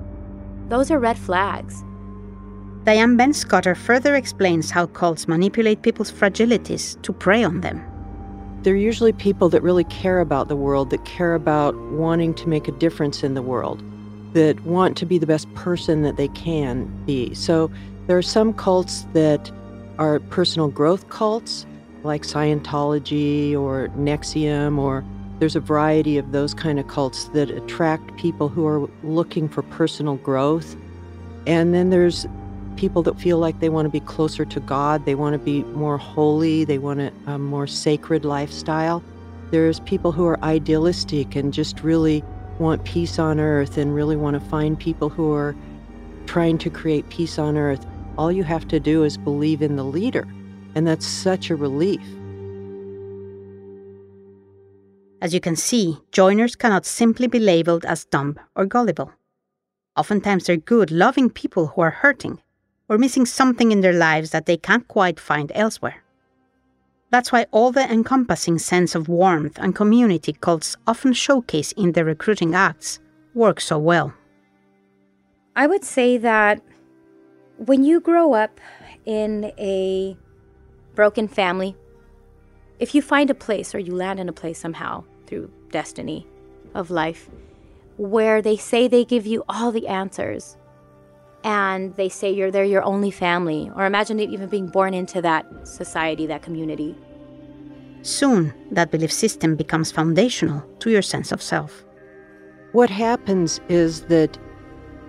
those 0.69 0.89
are 0.89 0.97
red 0.97 1.17
flags. 1.17 1.83
Diane 2.85 3.17
Benscoter 3.17 3.75
further 3.75 4.15
explains 4.15 4.71
how 4.71 4.87
cults 4.87 5.27
manipulate 5.27 5.81
people's 5.81 6.13
fragilities 6.13 6.99
to 7.01 7.11
prey 7.11 7.43
on 7.43 7.59
them. 7.59 7.83
They're 8.63 8.77
usually 8.77 9.11
people 9.11 9.49
that 9.49 9.61
really 9.61 9.83
care 9.83 10.21
about 10.21 10.47
the 10.47 10.55
world, 10.55 10.91
that 10.91 11.03
care 11.03 11.35
about 11.35 11.75
wanting 11.91 12.33
to 12.35 12.47
make 12.47 12.69
a 12.69 12.71
difference 12.71 13.21
in 13.21 13.33
the 13.33 13.41
world, 13.41 13.83
that 14.31 14.61
want 14.61 14.95
to 14.97 15.05
be 15.05 15.17
the 15.17 15.27
best 15.27 15.53
person 15.55 16.03
that 16.03 16.15
they 16.15 16.29
can 16.29 16.85
be. 17.05 17.33
So 17.33 17.69
there 18.07 18.17
are 18.17 18.21
some 18.21 18.53
cults 18.53 19.05
that 19.11 19.51
are 19.99 20.21
personal 20.21 20.69
growth 20.69 21.09
cults, 21.09 21.65
like 22.03 22.23
Scientology 22.23 23.53
or 23.53 23.89
NXIVM 23.89 24.77
or 24.77 25.05
there's 25.39 25.55
a 25.55 25.59
variety 25.59 26.17
of 26.19 26.31
those 26.31 26.53
kind 26.53 26.79
of 26.79 26.87
cults 26.87 27.25
that 27.29 27.49
attract 27.49 28.15
people 28.15 28.47
who 28.47 28.67
are 28.67 28.87
looking 29.03 29.49
for 29.49 29.63
personal 29.63 30.17
growth. 30.17 30.75
And 31.47 31.73
then 31.73 31.89
there's 31.89 32.27
people 32.75 33.01
that 33.03 33.19
feel 33.19 33.39
like 33.39 33.59
they 33.59 33.69
want 33.69 33.87
to 33.87 33.89
be 33.89 33.99
closer 34.01 34.45
to 34.45 34.59
God, 34.59 35.05
they 35.05 35.15
want 35.15 35.33
to 35.33 35.39
be 35.39 35.63
more 35.63 35.97
holy, 35.97 36.63
they 36.63 36.77
want 36.77 36.99
a, 36.99 37.11
a 37.25 37.39
more 37.39 37.65
sacred 37.65 38.23
lifestyle. 38.23 39.03
There's 39.49 39.79
people 39.79 40.11
who 40.11 40.27
are 40.27 40.39
idealistic 40.43 41.35
and 41.35 41.51
just 41.51 41.81
really 41.81 42.23
want 42.59 42.83
peace 42.85 43.17
on 43.17 43.39
earth 43.39 43.77
and 43.77 43.95
really 43.95 44.15
want 44.15 44.35
to 44.35 44.49
find 44.49 44.79
people 44.79 45.09
who 45.09 45.33
are 45.33 45.55
trying 46.27 46.57
to 46.59 46.69
create 46.69 47.09
peace 47.09 47.39
on 47.39 47.57
earth. 47.57 47.83
All 48.17 48.31
you 48.31 48.43
have 48.43 48.67
to 48.67 48.79
do 48.79 49.03
is 49.03 49.17
believe 49.17 49.61
in 49.61 49.75
the 49.75 49.83
leader, 49.83 50.27
and 50.75 50.87
that's 50.87 51.05
such 51.05 51.49
a 51.49 51.55
relief. 51.55 52.01
As 55.21 55.33
you 55.33 55.39
can 55.39 55.55
see, 55.55 55.99
joiners 56.11 56.55
cannot 56.55 56.85
simply 56.85 57.27
be 57.27 57.39
labeled 57.39 57.85
as 57.85 58.05
dumb 58.05 58.39
or 58.55 58.65
gullible. 58.65 59.11
Oftentimes, 59.95 60.45
they're 60.45 60.57
good, 60.57 60.89
loving 60.89 61.29
people 61.29 61.67
who 61.67 61.81
are 61.81 61.91
hurting 61.91 62.41
or 62.89 62.97
missing 62.97 63.25
something 63.25 63.71
in 63.71 63.81
their 63.81 63.93
lives 63.93 64.31
that 64.31 64.45
they 64.45 64.57
can't 64.57 64.87
quite 64.87 65.19
find 65.19 65.51
elsewhere. 65.53 66.03
That's 67.11 67.31
why 67.31 67.45
all 67.51 67.71
the 67.71 67.91
encompassing 67.91 68.57
sense 68.57 68.95
of 68.95 69.09
warmth 69.09 69.59
and 69.59 69.75
community 69.75 70.33
cults 70.33 70.77
often 70.87 71.13
showcase 71.13 71.71
in 71.73 71.91
their 71.91 72.05
recruiting 72.05 72.55
acts 72.55 72.99
work 73.33 73.59
so 73.59 73.77
well. 73.77 74.13
I 75.55 75.67
would 75.67 75.83
say 75.83 76.17
that 76.17 76.61
when 77.57 77.83
you 77.83 77.99
grow 77.99 78.33
up 78.33 78.59
in 79.05 79.51
a 79.59 80.17
broken 80.95 81.27
family, 81.27 81.75
if 82.79 82.95
you 82.95 83.01
find 83.01 83.29
a 83.29 83.35
place 83.35 83.75
or 83.75 83.79
you 83.79 83.95
land 83.95 84.19
in 84.19 84.27
a 84.27 84.33
place 84.33 84.59
somehow 84.59 85.03
through 85.27 85.51
destiny 85.69 86.27
of 86.73 86.89
life 86.89 87.29
where 87.97 88.41
they 88.41 88.57
say 88.57 88.87
they 88.87 89.05
give 89.05 89.25
you 89.25 89.43
all 89.47 89.71
the 89.71 89.87
answers 89.87 90.57
and 91.43 91.95
they 91.95 92.09
say 92.09 92.31
you're 92.31 92.51
they're 92.51 92.63
your 92.63 92.83
only 92.83 93.11
family 93.11 93.71
or 93.75 93.85
imagine 93.85 94.19
even 94.19 94.47
being 94.47 94.67
born 94.67 94.93
into 94.93 95.21
that 95.21 95.45
society 95.67 96.25
that 96.25 96.41
community. 96.41 96.95
Soon 98.03 98.53
that 98.71 98.91
belief 98.91 99.11
system 99.11 99.55
becomes 99.55 99.91
foundational 99.91 100.63
to 100.79 100.89
your 100.89 101.01
sense 101.01 101.31
of 101.31 101.41
self. 101.41 101.85
What 102.71 102.89
happens 102.89 103.59
is 103.69 104.01
that 104.05 104.37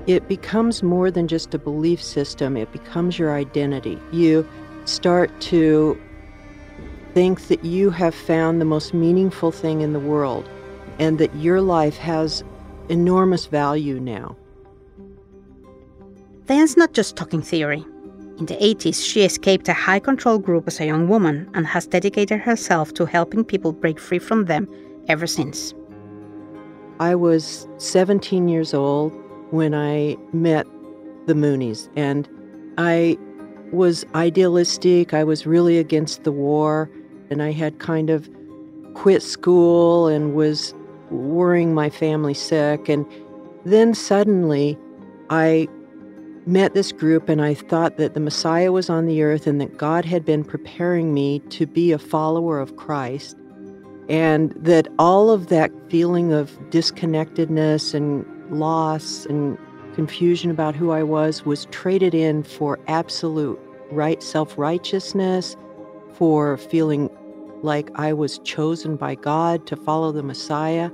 it 0.06 0.26
becomes 0.28 0.82
more 0.82 1.10
than 1.10 1.28
just 1.28 1.54
a 1.54 1.58
belief 1.58 2.02
system. 2.02 2.56
It 2.56 2.72
becomes 2.72 3.18
your 3.18 3.34
identity. 3.34 3.98
You 4.10 4.46
start 4.88 5.30
to 5.40 6.00
think 7.14 7.48
that 7.48 7.64
you 7.64 7.90
have 7.90 8.14
found 8.14 8.60
the 8.60 8.64
most 8.64 8.94
meaningful 8.94 9.50
thing 9.50 9.80
in 9.80 9.92
the 9.92 10.00
world 10.00 10.48
and 10.98 11.18
that 11.18 11.34
your 11.36 11.60
life 11.60 11.96
has 11.96 12.42
enormous 12.88 13.46
value 13.46 14.00
now 14.00 14.36
Diane's 16.46 16.76
not 16.76 16.92
just 16.92 17.16
talking 17.16 17.40
theory. 17.40 17.84
In 18.38 18.46
the 18.46 18.56
80s, 18.56 19.02
she 19.02 19.22
escaped 19.22 19.68
a 19.68 19.72
high 19.72 20.00
control 20.00 20.38
group 20.38 20.66
as 20.66 20.80
a 20.80 20.86
young 20.86 21.08
woman 21.08 21.48
and 21.54 21.66
has 21.66 21.86
dedicated 21.86 22.40
herself 22.40 22.92
to 22.94 23.06
helping 23.06 23.44
people 23.44 23.72
break 23.72 24.00
free 24.00 24.18
from 24.18 24.46
them 24.46 24.68
ever 25.08 25.26
since. 25.26 25.72
I 26.98 27.14
was 27.14 27.68
17 27.78 28.48
years 28.48 28.74
old 28.74 29.12
when 29.50 29.72
I 29.72 30.16
met 30.32 30.66
the 31.26 31.34
Moonies, 31.34 31.88
and 31.94 32.28
I 32.76 33.16
was 33.72 34.04
idealistic. 34.14 35.14
I 35.14 35.24
was 35.24 35.46
really 35.46 35.78
against 35.78 36.24
the 36.24 36.32
war, 36.32 36.90
and 37.30 37.42
I 37.42 37.52
had 37.52 37.78
kind 37.78 38.10
of 38.10 38.28
quit 38.94 39.22
school 39.22 40.06
and 40.06 40.34
was 40.34 40.74
worrying 41.10 41.74
my 41.74 41.90
family 41.90 42.34
sick. 42.34 42.88
And 42.88 43.06
then 43.64 43.94
suddenly, 43.94 44.78
I 45.30 45.68
met 46.46 46.74
this 46.74 46.92
group 46.92 47.28
and 47.28 47.40
I 47.40 47.54
thought 47.54 47.96
that 47.98 48.14
the 48.14 48.20
Messiah 48.20 48.72
was 48.72 48.90
on 48.90 49.06
the 49.06 49.22
earth 49.22 49.46
and 49.46 49.60
that 49.60 49.78
God 49.78 50.04
had 50.04 50.24
been 50.24 50.44
preparing 50.44 51.14
me 51.14 51.38
to 51.50 51.66
be 51.66 51.92
a 51.92 51.98
follower 51.98 52.58
of 52.58 52.76
Christ. 52.76 53.36
And 54.08 54.52
that 54.56 54.88
all 54.98 55.30
of 55.30 55.46
that 55.46 55.70
feeling 55.88 56.32
of 56.32 56.58
disconnectedness 56.70 57.94
and 57.94 58.26
loss 58.50 59.24
and 59.26 59.56
confusion 59.94 60.50
about 60.50 60.74
who 60.74 60.90
I 60.90 61.02
was 61.02 61.44
was 61.44 61.66
traded 61.66 62.14
in 62.14 62.42
for 62.42 62.80
absolute 62.88 63.60
right 63.92 64.22
self-righteousness, 64.22 65.56
for 66.14 66.56
feeling 66.56 67.10
like 67.62 67.90
I 67.94 68.12
was 68.12 68.38
chosen 68.40 68.96
by 68.96 69.14
God 69.14 69.66
to 69.66 69.76
follow 69.76 70.12
the 70.12 70.22
Messiah. 70.22 70.90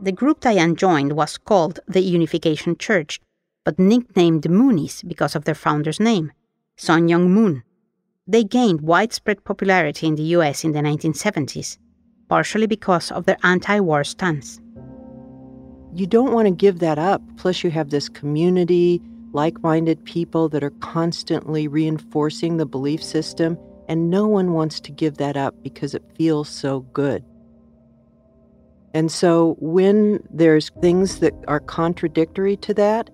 The 0.00 0.12
group 0.12 0.40
Diane 0.40 0.76
joined 0.76 1.12
was 1.12 1.38
called 1.38 1.80
the 1.88 2.00
Unification 2.00 2.76
Church, 2.76 3.20
but 3.64 3.78
nicknamed 3.78 4.42
the 4.42 4.50
Moonies 4.50 5.06
because 5.08 5.34
of 5.34 5.44
their 5.44 5.54
founder's 5.54 5.98
name, 5.98 6.32
Sun 6.76 7.08
Myung 7.08 7.28
Moon. 7.28 7.62
They 8.28 8.44
gained 8.44 8.82
widespread 8.82 9.44
popularity 9.44 10.06
in 10.06 10.16
the 10.16 10.34
US 10.36 10.64
in 10.64 10.72
the 10.72 10.80
1970s, 10.80 11.78
partially 12.28 12.66
because 12.66 13.10
of 13.10 13.24
their 13.24 13.38
anti 13.42 13.80
war 13.80 14.04
stance. 14.04 14.60
You 15.96 16.06
don't 16.06 16.32
want 16.32 16.44
to 16.44 16.50
give 16.50 16.80
that 16.80 16.98
up. 16.98 17.22
Plus, 17.38 17.64
you 17.64 17.70
have 17.70 17.88
this 17.88 18.10
community, 18.10 19.00
like 19.32 19.62
minded 19.62 20.04
people 20.04 20.46
that 20.50 20.62
are 20.62 20.74
constantly 20.80 21.68
reinforcing 21.68 22.58
the 22.58 22.66
belief 22.66 23.02
system, 23.02 23.56
and 23.88 24.10
no 24.10 24.26
one 24.26 24.52
wants 24.52 24.78
to 24.80 24.92
give 24.92 25.16
that 25.16 25.38
up 25.38 25.54
because 25.62 25.94
it 25.94 26.02
feels 26.14 26.50
so 26.50 26.80
good. 26.92 27.24
And 28.92 29.10
so 29.10 29.56
when 29.58 30.22
there's 30.28 30.68
things 30.82 31.20
that 31.20 31.32
are 31.48 31.60
contradictory 31.60 32.58
to 32.58 32.74
that, 32.74 33.08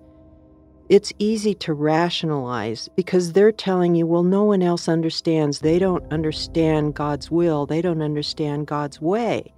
it's 0.89 1.13
easy 1.19 1.53
to 1.55 1.73
rationalize 1.73 2.89
because 2.97 3.31
they're 3.31 3.53
telling 3.53 3.95
you, 3.95 4.05
well, 4.05 4.23
no 4.23 4.43
one 4.43 4.61
else 4.61 4.89
understands. 4.89 5.59
They 5.59 5.79
don't 5.79 6.03
understand 6.11 6.95
God's 6.95 7.31
will, 7.31 7.65
they 7.65 7.81
don't 7.81 8.01
understand 8.01 8.67
God's 8.67 8.99
way. 8.99 9.52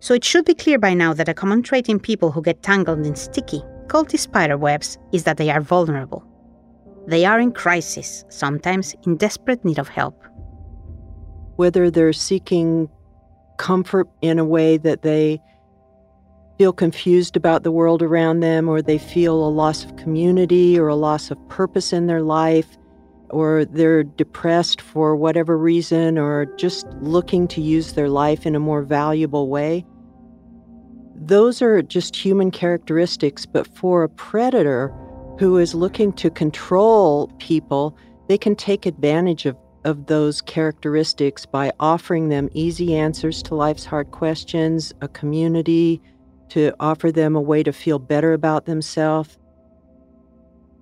So 0.00 0.14
it 0.14 0.24
should 0.24 0.44
be 0.44 0.54
clear 0.54 0.78
by 0.78 0.94
now 0.94 1.14
that 1.14 1.28
a 1.28 1.34
common 1.34 1.62
trait 1.62 1.88
in 1.88 1.98
people 1.98 2.30
who 2.30 2.42
get 2.42 2.62
tangled 2.62 3.04
in 3.06 3.14
sticky, 3.14 3.62
culty 3.86 4.18
spider 4.18 4.56
webs 4.56 4.98
is 5.12 5.24
that 5.24 5.36
they 5.36 5.50
are 5.50 5.60
vulnerable. 5.60 6.24
They 7.06 7.24
are 7.24 7.40
in 7.40 7.52
crisis, 7.52 8.24
sometimes 8.28 8.94
in 9.06 9.16
desperate 9.16 9.64
need 9.64 9.78
of 9.78 9.88
help. 9.88 10.22
Whether 11.56 11.90
they're 11.90 12.12
seeking 12.12 12.88
comfort 13.58 14.08
in 14.20 14.38
a 14.38 14.44
way 14.44 14.76
that 14.76 15.02
they 15.02 15.40
feel 16.58 16.72
confused 16.72 17.36
about 17.36 17.62
the 17.62 17.70
world 17.70 18.02
around 18.02 18.40
them, 18.40 18.68
or 18.68 18.82
they 18.82 18.98
feel 18.98 19.46
a 19.46 19.48
loss 19.48 19.84
of 19.84 19.96
community 19.96 20.78
or 20.78 20.88
a 20.88 20.96
loss 20.96 21.30
of 21.30 21.48
purpose 21.48 21.92
in 21.92 22.06
their 22.06 22.22
life, 22.22 22.76
or 23.30 23.64
they're 23.64 24.04
depressed 24.04 24.80
for 24.80 25.16
whatever 25.16 25.56
reason, 25.56 26.18
or 26.18 26.46
just 26.56 26.86
looking 27.00 27.48
to 27.48 27.60
use 27.60 27.92
their 27.92 28.08
life 28.08 28.46
in 28.46 28.54
a 28.54 28.60
more 28.60 28.82
valuable 28.82 29.48
way. 29.48 29.84
Those 31.14 31.62
are 31.62 31.82
just 31.82 32.14
human 32.14 32.50
characteristics, 32.50 33.46
but 33.46 33.66
for 33.66 34.02
a 34.02 34.08
predator 34.08 34.94
who 35.38 35.58
is 35.58 35.74
looking 35.74 36.12
to 36.14 36.30
control 36.30 37.28
people, 37.38 37.96
they 38.28 38.38
can 38.38 38.54
take 38.54 38.86
advantage 38.86 39.46
of 39.46 39.56
of 39.86 40.06
those 40.06 40.42
characteristics 40.42 41.46
by 41.46 41.72
offering 41.78 42.28
them 42.28 42.50
easy 42.52 42.96
answers 42.96 43.40
to 43.40 43.54
life's 43.54 43.84
hard 43.84 44.10
questions, 44.10 44.92
a 45.00 45.06
community, 45.06 46.02
to 46.48 46.74
offer 46.80 47.12
them 47.12 47.36
a 47.36 47.40
way 47.40 47.62
to 47.62 47.72
feel 47.72 48.00
better 48.00 48.32
about 48.32 48.66
themselves. 48.66 49.38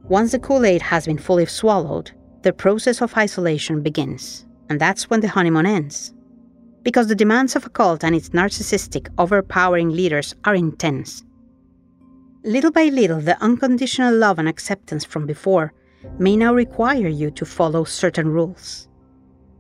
Once 0.05 0.33
the 0.33 0.39
Kool 0.39 0.65
Aid 0.65 0.81
has 0.81 1.05
been 1.05 1.19
fully 1.19 1.45
swallowed, 1.45 2.13
the 2.45 2.53
process 2.53 3.03
of 3.03 3.17
isolation 3.17 3.83
begins, 3.83 4.47
and 4.69 4.81
that's 4.81 5.11
when 5.11 5.21
the 5.21 5.29
honeymoon 5.29 5.67
ends. 5.67 6.15
Because 6.83 7.09
the 7.09 7.15
demands 7.15 7.57
of 7.57 7.67
a 7.67 7.71
cult 7.71 8.05
and 8.05 8.15
its 8.15 8.29
narcissistic, 8.29 9.09
overpowering 9.19 9.91
leaders 9.91 10.37
are 10.45 10.55
intense. 10.55 11.25
Little 12.45 12.71
by 12.71 12.85
little, 12.85 13.21
the 13.21 13.43
unconditional 13.43 14.15
love 14.15 14.39
and 14.39 14.49
acceptance 14.49 15.05
from 15.05 15.27
before 15.27 15.73
may 16.19 16.37
now 16.37 16.55
require 16.55 17.09
you 17.09 17.31
to 17.33 17.45
follow 17.45 17.83
certain 17.85 18.29
rules 18.29 18.89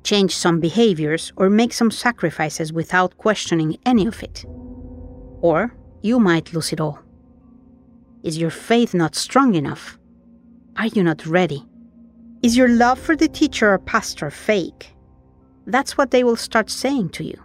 change 0.04 0.36
some 0.36 0.60
behaviors, 0.60 1.32
or 1.36 1.50
make 1.50 1.72
some 1.72 1.90
sacrifices 1.90 2.72
without 2.72 3.16
questioning 3.16 3.78
any 3.84 4.06
of 4.06 4.22
it. 4.22 4.44
Or 5.40 5.74
you 6.02 6.20
might 6.20 6.52
lose 6.52 6.72
it 6.72 6.80
all. 6.80 7.00
Is 8.22 8.38
your 8.38 8.50
faith 8.50 8.94
not 8.94 9.14
strong 9.14 9.54
enough? 9.54 9.98
Are 10.76 10.86
you 10.86 11.02
not 11.02 11.26
ready? 11.26 11.66
Is 12.44 12.58
your 12.58 12.68
love 12.68 12.98
for 12.98 13.16
the 13.16 13.26
teacher 13.26 13.72
or 13.72 13.78
pastor 13.78 14.30
fake? 14.30 14.94
That's 15.66 15.96
what 15.96 16.10
they 16.10 16.24
will 16.24 16.36
start 16.36 16.68
saying 16.68 17.08
to 17.12 17.24
you. 17.24 17.42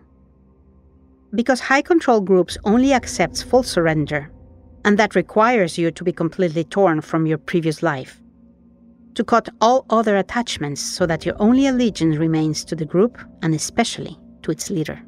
Because 1.33 1.61
high 1.61 1.81
control 1.81 2.19
groups 2.19 2.57
only 2.65 2.91
accepts 2.91 3.41
full 3.41 3.63
surrender, 3.63 4.29
and 4.83 4.99
that 4.99 5.15
requires 5.15 5.77
you 5.77 5.89
to 5.89 6.03
be 6.03 6.11
completely 6.11 6.65
torn 6.65 6.99
from 6.99 7.25
your 7.25 7.37
previous 7.37 7.81
life 7.81 8.21
to 9.15 9.23
cut 9.23 9.47
all 9.61 9.85
other 9.89 10.17
attachments 10.17 10.81
so 10.81 11.05
that 11.05 11.25
your 11.25 11.35
only 11.39 11.65
allegiance 11.67 12.17
remains 12.17 12.65
to 12.65 12.75
the 12.75 12.85
group 12.85 13.17
and 13.41 13.55
especially 13.55 14.17
to 14.43 14.51
its 14.51 14.69
leader. 14.69 15.01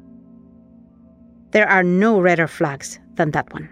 There 1.50 1.68
are 1.68 1.82
no 1.82 2.18
redder 2.18 2.48
flags 2.48 2.98
than 3.16 3.30
that 3.32 3.52
one. 3.52 3.68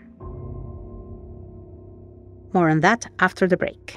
More 2.52 2.68
on 2.68 2.80
that 2.80 3.06
after 3.20 3.48
the 3.48 3.56
break. 3.56 3.96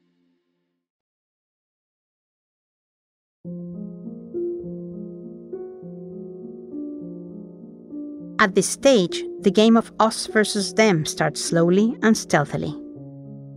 At 8.41 8.55
this 8.55 8.67
stage, 8.67 9.23
the 9.41 9.51
game 9.51 9.77
of 9.77 9.91
us 9.99 10.25
versus 10.25 10.73
them 10.73 11.05
starts 11.05 11.45
slowly 11.45 11.95
and 12.01 12.17
stealthily. 12.17 12.75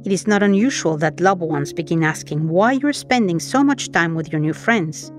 It 0.05 0.13
is 0.13 0.27
not 0.27 0.43
unusual 0.43 0.99
that 0.99 1.21
loved 1.21 1.41
ones 1.41 1.73
begin 1.73 2.05
asking 2.05 2.51
why 2.51 2.73
you're 2.73 2.93
spending 2.93 3.41
so 3.41 3.65
much 3.65 3.93
time 3.93 4.15
with 4.15 4.31
your 4.31 4.43
new 4.43 4.53
friends, 4.53 5.11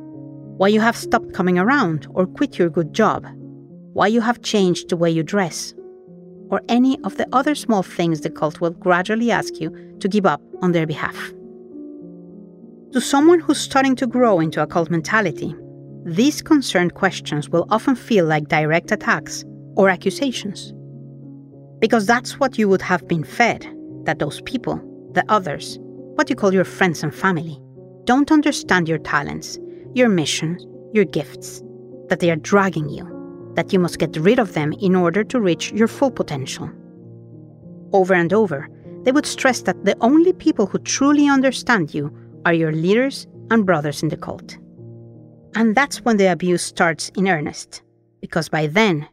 why 0.58 0.68
you 0.68 0.80
have 0.82 0.96
stopped 0.96 1.34
coming 1.34 1.58
around 1.58 2.06
or 2.12 2.28
quit 2.28 2.60
your 2.60 2.70
good 2.70 2.94
job, 2.94 3.26
why 3.94 4.06
you 4.06 4.22
have 4.22 4.44
changed 4.44 4.90
the 4.90 4.98
way 4.98 5.10
you 5.10 5.24
dress, 5.24 5.74
or 6.52 6.62
any 6.70 7.00
of 7.04 7.18
the 7.18 7.28
other 7.34 7.56
small 7.56 7.82
things 7.82 8.22
the 8.22 8.30
cult 8.30 8.62
will 8.62 8.70
gradually 8.70 9.32
ask 9.32 9.60
you 9.60 9.72
to 10.00 10.08
give 10.08 10.28
up 10.28 10.44
on 10.62 10.74
their 10.74 10.86
behalf. 10.86 11.34
To 12.92 13.02
someone 13.02 13.40
who's 13.40 13.60
starting 13.60 13.96
to 13.96 14.06
grow 14.06 14.40
into 14.40 14.62
a 14.62 14.68
cult 14.68 14.92
mentality, 14.92 15.56
these 16.06 16.44
concerned 16.44 16.94
questions 16.94 17.50
will 17.50 17.66
often 17.72 17.96
feel 17.96 18.28
like 18.28 18.48
direct 18.48 18.92
attacks 18.92 19.44
or 19.76 19.90
accusations. 19.90 20.74
Because 21.80 22.06
that's 22.06 22.40
what 22.40 22.58
you 22.58 22.70
would 22.70 22.82
have 22.82 23.08
been 23.08 23.24
fed 23.24 23.68
that 24.06 24.20
those 24.20 24.42
people, 24.42 24.78
the 25.14 25.26
others, 25.30 25.78
what 26.16 26.30
you 26.30 26.36
call 26.36 26.54
your 26.54 26.64
friends 26.64 27.04
and 27.04 27.14
family, 27.14 27.60
don't 28.06 28.32
understand 28.32 28.88
your 28.88 29.00
talents, 29.00 29.60
your 29.94 30.10
mission, 30.10 30.60
your 30.94 31.06
gifts, 31.06 31.62
that 32.10 32.20
they 32.20 32.30
are 32.30 32.36
dragging 32.38 32.88
you, 32.90 33.52
that 33.56 33.74
you 33.74 33.80
must 33.80 34.00
get 34.00 34.16
rid 34.18 34.40
of 34.40 34.54
them 34.54 34.74
in 34.74 34.96
order 34.96 35.24
to 35.24 35.42
reach 35.42 35.72
your 35.72 35.88
full 35.88 36.12
potential. 36.12 36.70
Over 37.94 38.14
and 38.14 38.32
over, 38.32 38.70
they 39.04 39.12
would 39.12 39.26
stress 39.26 39.62
that 39.64 39.86
the 39.86 39.96
only 40.02 40.34
people 40.34 40.66
who 40.66 40.80
truly 40.80 41.28
understand 41.28 41.94
you 41.94 42.16
are 42.46 42.54
your 42.54 42.72
leaders 42.72 43.28
and 43.52 43.66
brothers 43.66 44.04
in 44.04 44.10
the 44.10 44.18
cult. 44.18 44.58
And 45.56 45.76
that's 45.76 46.02
when 46.02 46.18
the 46.18 46.32
abuse 46.32 46.64
starts 46.64 47.10
in 47.16 47.28
earnest, 47.28 47.82
because 48.20 48.50
by 48.50 48.68
then, 48.68 49.08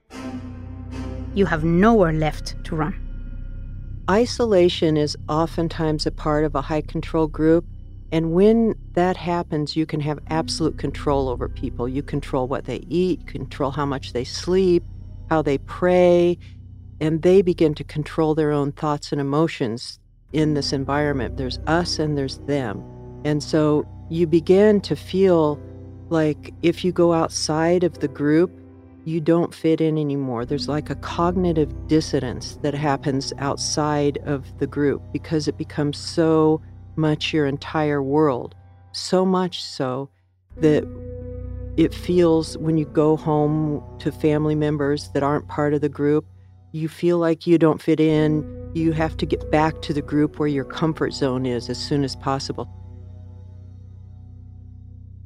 you 1.34 1.46
have 1.46 1.64
nowhere 1.64 2.12
left 2.12 2.62
to 2.64 2.76
run. 2.76 2.98
Isolation 4.10 4.96
is 4.96 5.16
oftentimes 5.28 6.06
a 6.06 6.10
part 6.10 6.44
of 6.44 6.54
a 6.54 6.60
high 6.60 6.82
control 6.82 7.26
group. 7.26 7.64
And 8.10 8.32
when 8.32 8.74
that 8.92 9.16
happens, 9.16 9.74
you 9.74 9.86
can 9.86 10.00
have 10.00 10.18
absolute 10.28 10.76
control 10.76 11.28
over 11.28 11.48
people. 11.48 11.88
You 11.88 12.02
control 12.02 12.46
what 12.46 12.66
they 12.66 12.84
eat, 12.88 13.26
control 13.26 13.70
how 13.70 13.86
much 13.86 14.12
they 14.12 14.24
sleep, 14.24 14.84
how 15.30 15.40
they 15.40 15.56
pray, 15.58 16.38
and 17.00 17.22
they 17.22 17.40
begin 17.40 17.74
to 17.74 17.84
control 17.84 18.34
their 18.34 18.52
own 18.52 18.72
thoughts 18.72 19.12
and 19.12 19.20
emotions 19.20 19.98
in 20.32 20.54
this 20.54 20.72
environment. 20.72 21.38
There's 21.38 21.58
us 21.66 21.98
and 21.98 22.18
there's 22.18 22.38
them. 22.40 22.84
And 23.24 23.42
so 23.42 23.86
you 24.10 24.26
begin 24.26 24.80
to 24.82 24.96
feel 24.96 25.58
like 26.10 26.52
if 26.62 26.84
you 26.84 26.92
go 26.92 27.14
outside 27.14 27.82
of 27.84 28.00
the 28.00 28.08
group, 28.08 28.50
you 29.04 29.20
don't 29.20 29.54
fit 29.54 29.80
in 29.80 29.98
anymore. 29.98 30.44
There's 30.44 30.68
like 30.68 30.90
a 30.90 30.94
cognitive 30.96 31.88
dissonance 31.88 32.58
that 32.62 32.74
happens 32.74 33.32
outside 33.38 34.18
of 34.24 34.58
the 34.58 34.66
group 34.66 35.02
because 35.12 35.48
it 35.48 35.58
becomes 35.58 35.98
so 35.98 36.60
much 36.96 37.32
your 37.32 37.46
entire 37.46 38.02
world. 38.02 38.54
So 38.92 39.24
much 39.24 39.62
so 39.62 40.08
that 40.58 40.84
it 41.76 41.94
feels 41.94 42.58
when 42.58 42.76
you 42.76 42.84
go 42.84 43.16
home 43.16 43.82
to 43.98 44.12
family 44.12 44.54
members 44.54 45.08
that 45.14 45.22
aren't 45.22 45.48
part 45.48 45.74
of 45.74 45.80
the 45.80 45.88
group, 45.88 46.26
you 46.72 46.88
feel 46.88 47.18
like 47.18 47.46
you 47.46 47.58
don't 47.58 47.80
fit 47.80 48.00
in. 48.00 48.70
You 48.74 48.92
have 48.92 49.16
to 49.18 49.26
get 49.26 49.50
back 49.50 49.82
to 49.82 49.92
the 49.92 50.02
group 50.02 50.38
where 50.38 50.48
your 50.48 50.64
comfort 50.64 51.12
zone 51.12 51.46
is 51.46 51.68
as 51.68 51.78
soon 51.78 52.04
as 52.04 52.14
possible. 52.16 52.68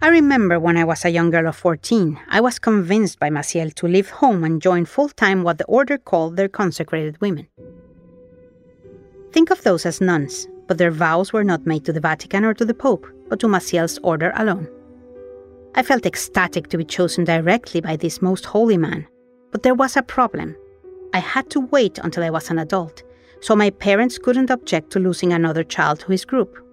I 0.02 0.08
remember 0.08 0.60
when 0.60 0.76
I 0.76 0.84
was 0.84 1.04
a 1.04 1.10
young 1.10 1.30
girl 1.30 1.48
of 1.48 1.56
14, 1.56 2.20
I 2.28 2.40
was 2.40 2.58
convinced 2.58 3.18
by 3.18 3.30
Maciel 3.30 3.72
to 3.74 3.88
leave 3.88 4.10
home 4.10 4.44
and 4.44 4.60
join 4.60 4.84
full 4.84 5.08
time 5.08 5.42
what 5.42 5.56
the 5.56 5.64
order 5.64 5.96
called 5.96 6.36
their 6.36 6.48
consecrated 6.48 7.18
women. 7.22 7.48
Think 9.32 9.50
of 9.50 9.62
those 9.62 9.86
as 9.86 10.02
nuns, 10.02 10.48
but 10.66 10.76
their 10.76 10.90
vows 10.90 11.32
were 11.32 11.44
not 11.44 11.64
made 11.66 11.86
to 11.86 11.94
the 11.94 12.00
Vatican 12.00 12.44
or 12.44 12.52
to 12.54 12.64
the 12.64 12.74
Pope, 12.74 13.06
but 13.28 13.40
to 13.40 13.46
Maciel's 13.46 13.98
order 14.02 14.32
alone. 14.36 14.68
I 15.74 15.82
felt 15.82 16.04
ecstatic 16.04 16.68
to 16.68 16.78
be 16.78 16.84
chosen 16.84 17.24
directly 17.24 17.80
by 17.80 17.96
this 17.96 18.20
most 18.20 18.44
holy 18.44 18.76
man, 18.76 19.06
but 19.50 19.62
there 19.62 19.74
was 19.74 19.96
a 19.96 20.02
problem. 20.02 20.56
I 21.14 21.20
had 21.20 21.48
to 21.50 21.60
wait 21.60 21.98
until 21.98 22.22
I 22.22 22.30
was 22.30 22.50
an 22.50 22.58
adult, 22.58 23.02
so 23.40 23.56
my 23.56 23.70
parents 23.70 24.18
couldn't 24.18 24.50
object 24.50 24.90
to 24.92 25.00
losing 25.00 25.32
another 25.32 25.64
child 25.64 26.00
to 26.00 26.12
his 26.12 26.26
group. 26.26 26.65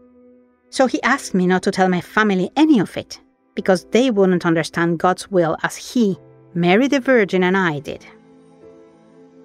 So 0.73 0.87
he 0.87 0.99
asked 1.03 1.35
me 1.35 1.45
not 1.45 1.61
to 1.63 1.71
tell 1.71 1.87
my 1.87 2.01
family 2.01 2.49
any 2.55 2.79
of 2.79 2.97
it, 2.97 3.21
because 3.53 3.85
they 3.91 4.09
wouldn't 4.09 4.43
understand 4.43 4.97
God's 4.97 5.29
will 5.29 5.55
as 5.61 5.75
he, 5.75 6.17
Mary 6.55 6.87
the 6.87 6.99
Virgin, 6.99 7.43
and 7.43 7.55
I 7.55 7.77
did. 7.77 8.03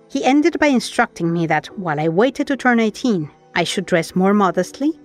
He 0.08 0.24
ended 0.24 0.58
by 0.58 0.68
instructing 0.68 1.30
me 1.30 1.46
that 1.46 1.66
while 1.78 2.00
I 2.00 2.08
waited 2.08 2.46
to 2.46 2.56
turn 2.56 2.80
18, 2.80 3.30
I 3.54 3.64
should 3.64 3.84
dress 3.84 4.16
more 4.16 4.32
modestly, 4.32 4.98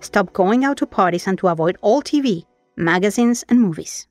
stop 0.00 0.32
going 0.32 0.64
out 0.64 0.78
to 0.78 0.86
parties, 0.86 1.28
and 1.28 1.38
to 1.38 1.46
avoid 1.46 1.78
all 1.80 2.02
TV, 2.02 2.44
magazines, 2.74 3.44
and 3.48 3.60
movies. 3.60 4.08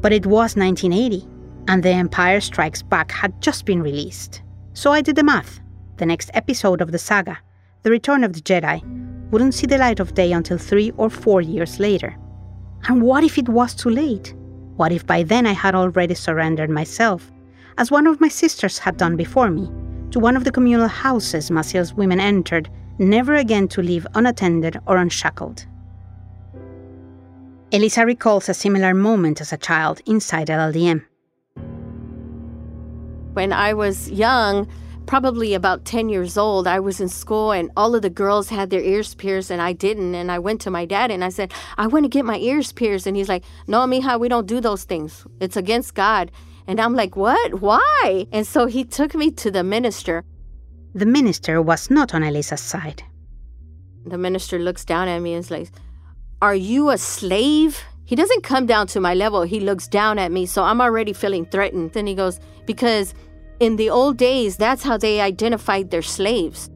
But 0.00 0.12
it 0.12 0.26
was 0.26 0.54
1980, 0.54 1.26
and 1.66 1.82
The 1.82 1.90
Empire 1.90 2.40
Strikes 2.40 2.82
Back 2.82 3.10
had 3.10 3.42
just 3.42 3.64
been 3.64 3.82
released. 3.82 4.42
So 4.74 4.92
I 4.92 5.00
did 5.02 5.16
the 5.16 5.24
math. 5.24 5.58
The 5.96 6.06
next 6.06 6.30
episode 6.34 6.80
of 6.82 6.92
the 6.92 6.98
saga, 7.00 7.38
The 7.82 7.90
Return 7.90 8.22
of 8.22 8.32
the 8.32 8.40
Jedi, 8.40 8.80
wouldn't 9.30 9.54
see 9.54 9.66
the 9.66 9.78
light 9.78 10.00
of 10.00 10.14
day 10.14 10.32
until 10.32 10.58
three 10.58 10.92
or 10.96 11.10
four 11.10 11.40
years 11.40 11.78
later. 11.78 12.16
And 12.88 13.02
what 13.02 13.24
if 13.24 13.38
it 13.38 13.48
was 13.48 13.74
too 13.74 13.90
late? 13.90 14.34
What 14.76 14.92
if 14.92 15.06
by 15.06 15.22
then 15.22 15.46
I 15.46 15.52
had 15.52 15.74
already 15.74 16.14
surrendered 16.14 16.70
myself, 16.70 17.30
as 17.76 17.90
one 17.90 18.06
of 18.06 18.20
my 18.20 18.28
sisters 18.28 18.78
had 18.78 18.96
done 18.96 19.16
before 19.16 19.50
me, 19.50 19.70
to 20.12 20.20
one 20.20 20.36
of 20.36 20.44
the 20.44 20.52
communal 20.52 20.88
houses 20.88 21.50
Maciel's 21.50 21.92
women 21.94 22.20
entered, 22.20 22.70
never 22.98 23.34
again 23.34 23.68
to 23.68 23.82
leave 23.82 24.06
unattended 24.14 24.78
or 24.86 24.96
unshackled? 24.96 25.66
Elisa 27.70 28.06
recalls 28.06 28.48
a 28.48 28.54
similar 28.54 28.94
moment 28.94 29.40
as 29.40 29.52
a 29.52 29.58
child 29.58 30.00
inside 30.06 30.48
LLDM. 30.48 31.04
When 33.34 33.52
I 33.52 33.74
was 33.74 34.10
young, 34.10 34.66
probably 35.08 35.54
about 35.54 35.86
10 35.86 36.10
years 36.10 36.36
old, 36.36 36.66
I 36.66 36.78
was 36.78 37.00
in 37.00 37.08
school 37.08 37.50
and 37.50 37.70
all 37.76 37.94
of 37.94 38.02
the 38.02 38.10
girls 38.10 38.50
had 38.50 38.68
their 38.68 38.82
ears 38.82 39.14
pierced 39.14 39.50
and 39.50 39.60
I 39.60 39.72
didn't. 39.72 40.14
And 40.14 40.30
I 40.30 40.38
went 40.38 40.60
to 40.60 40.70
my 40.70 40.84
dad 40.84 41.10
and 41.10 41.24
I 41.24 41.30
said, 41.30 41.52
I 41.78 41.86
want 41.86 42.04
to 42.04 42.08
get 42.08 42.26
my 42.26 42.36
ears 42.36 42.72
pierced. 42.72 43.06
And 43.06 43.16
he's 43.16 43.28
like, 43.28 43.42
No, 43.66 43.78
mija, 43.86 44.20
we 44.20 44.28
don't 44.28 44.46
do 44.46 44.60
those 44.60 44.84
things. 44.84 45.26
It's 45.40 45.56
against 45.56 45.94
God. 45.94 46.30
And 46.68 46.78
I'm 46.78 46.94
like, 46.94 47.16
What? 47.16 47.60
Why? 47.60 48.26
And 48.32 48.46
so 48.46 48.66
he 48.66 48.84
took 48.84 49.14
me 49.14 49.30
to 49.32 49.50
the 49.50 49.64
minister. 49.64 50.24
The 50.94 51.06
minister 51.06 51.62
was 51.62 51.90
not 51.90 52.14
on 52.14 52.22
Elisa's 52.22 52.60
side. 52.60 53.02
The 54.04 54.18
minister 54.18 54.58
looks 54.58 54.84
down 54.84 55.08
at 55.08 55.20
me 55.20 55.32
and 55.32 55.40
is 55.40 55.50
like, 55.50 55.70
Are 56.42 56.54
you 56.54 56.90
a 56.90 56.98
slave? 56.98 57.82
He 58.04 58.14
doesn't 58.14 58.42
come 58.42 58.66
down 58.66 58.86
to 58.88 59.00
my 59.00 59.14
level. 59.14 59.42
He 59.42 59.60
looks 59.60 59.88
down 59.88 60.18
at 60.18 60.32
me. 60.32 60.44
So 60.44 60.62
I'm 60.62 60.82
already 60.82 61.14
feeling 61.14 61.46
threatened. 61.46 61.92
Then 61.92 62.06
he 62.06 62.14
goes, 62.14 62.40
Because 62.66 63.14
in 63.60 63.76
the 63.76 63.90
old 63.90 64.16
days, 64.16 64.56
that's 64.56 64.82
how 64.82 64.96
they 64.96 65.20
identified 65.20 65.90
their 65.90 66.02
slaves. 66.02 66.70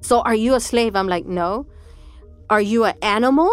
So 0.00 0.20
are 0.22 0.34
you 0.34 0.54
a 0.54 0.60
slave? 0.60 0.96
I'm 0.96 1.08
like, 1.08 1.26
no. 1.26 1.66
Are 2.48 2.60
you 2.60 2.84
an 2.84 2.94
animal? 3.02 3.50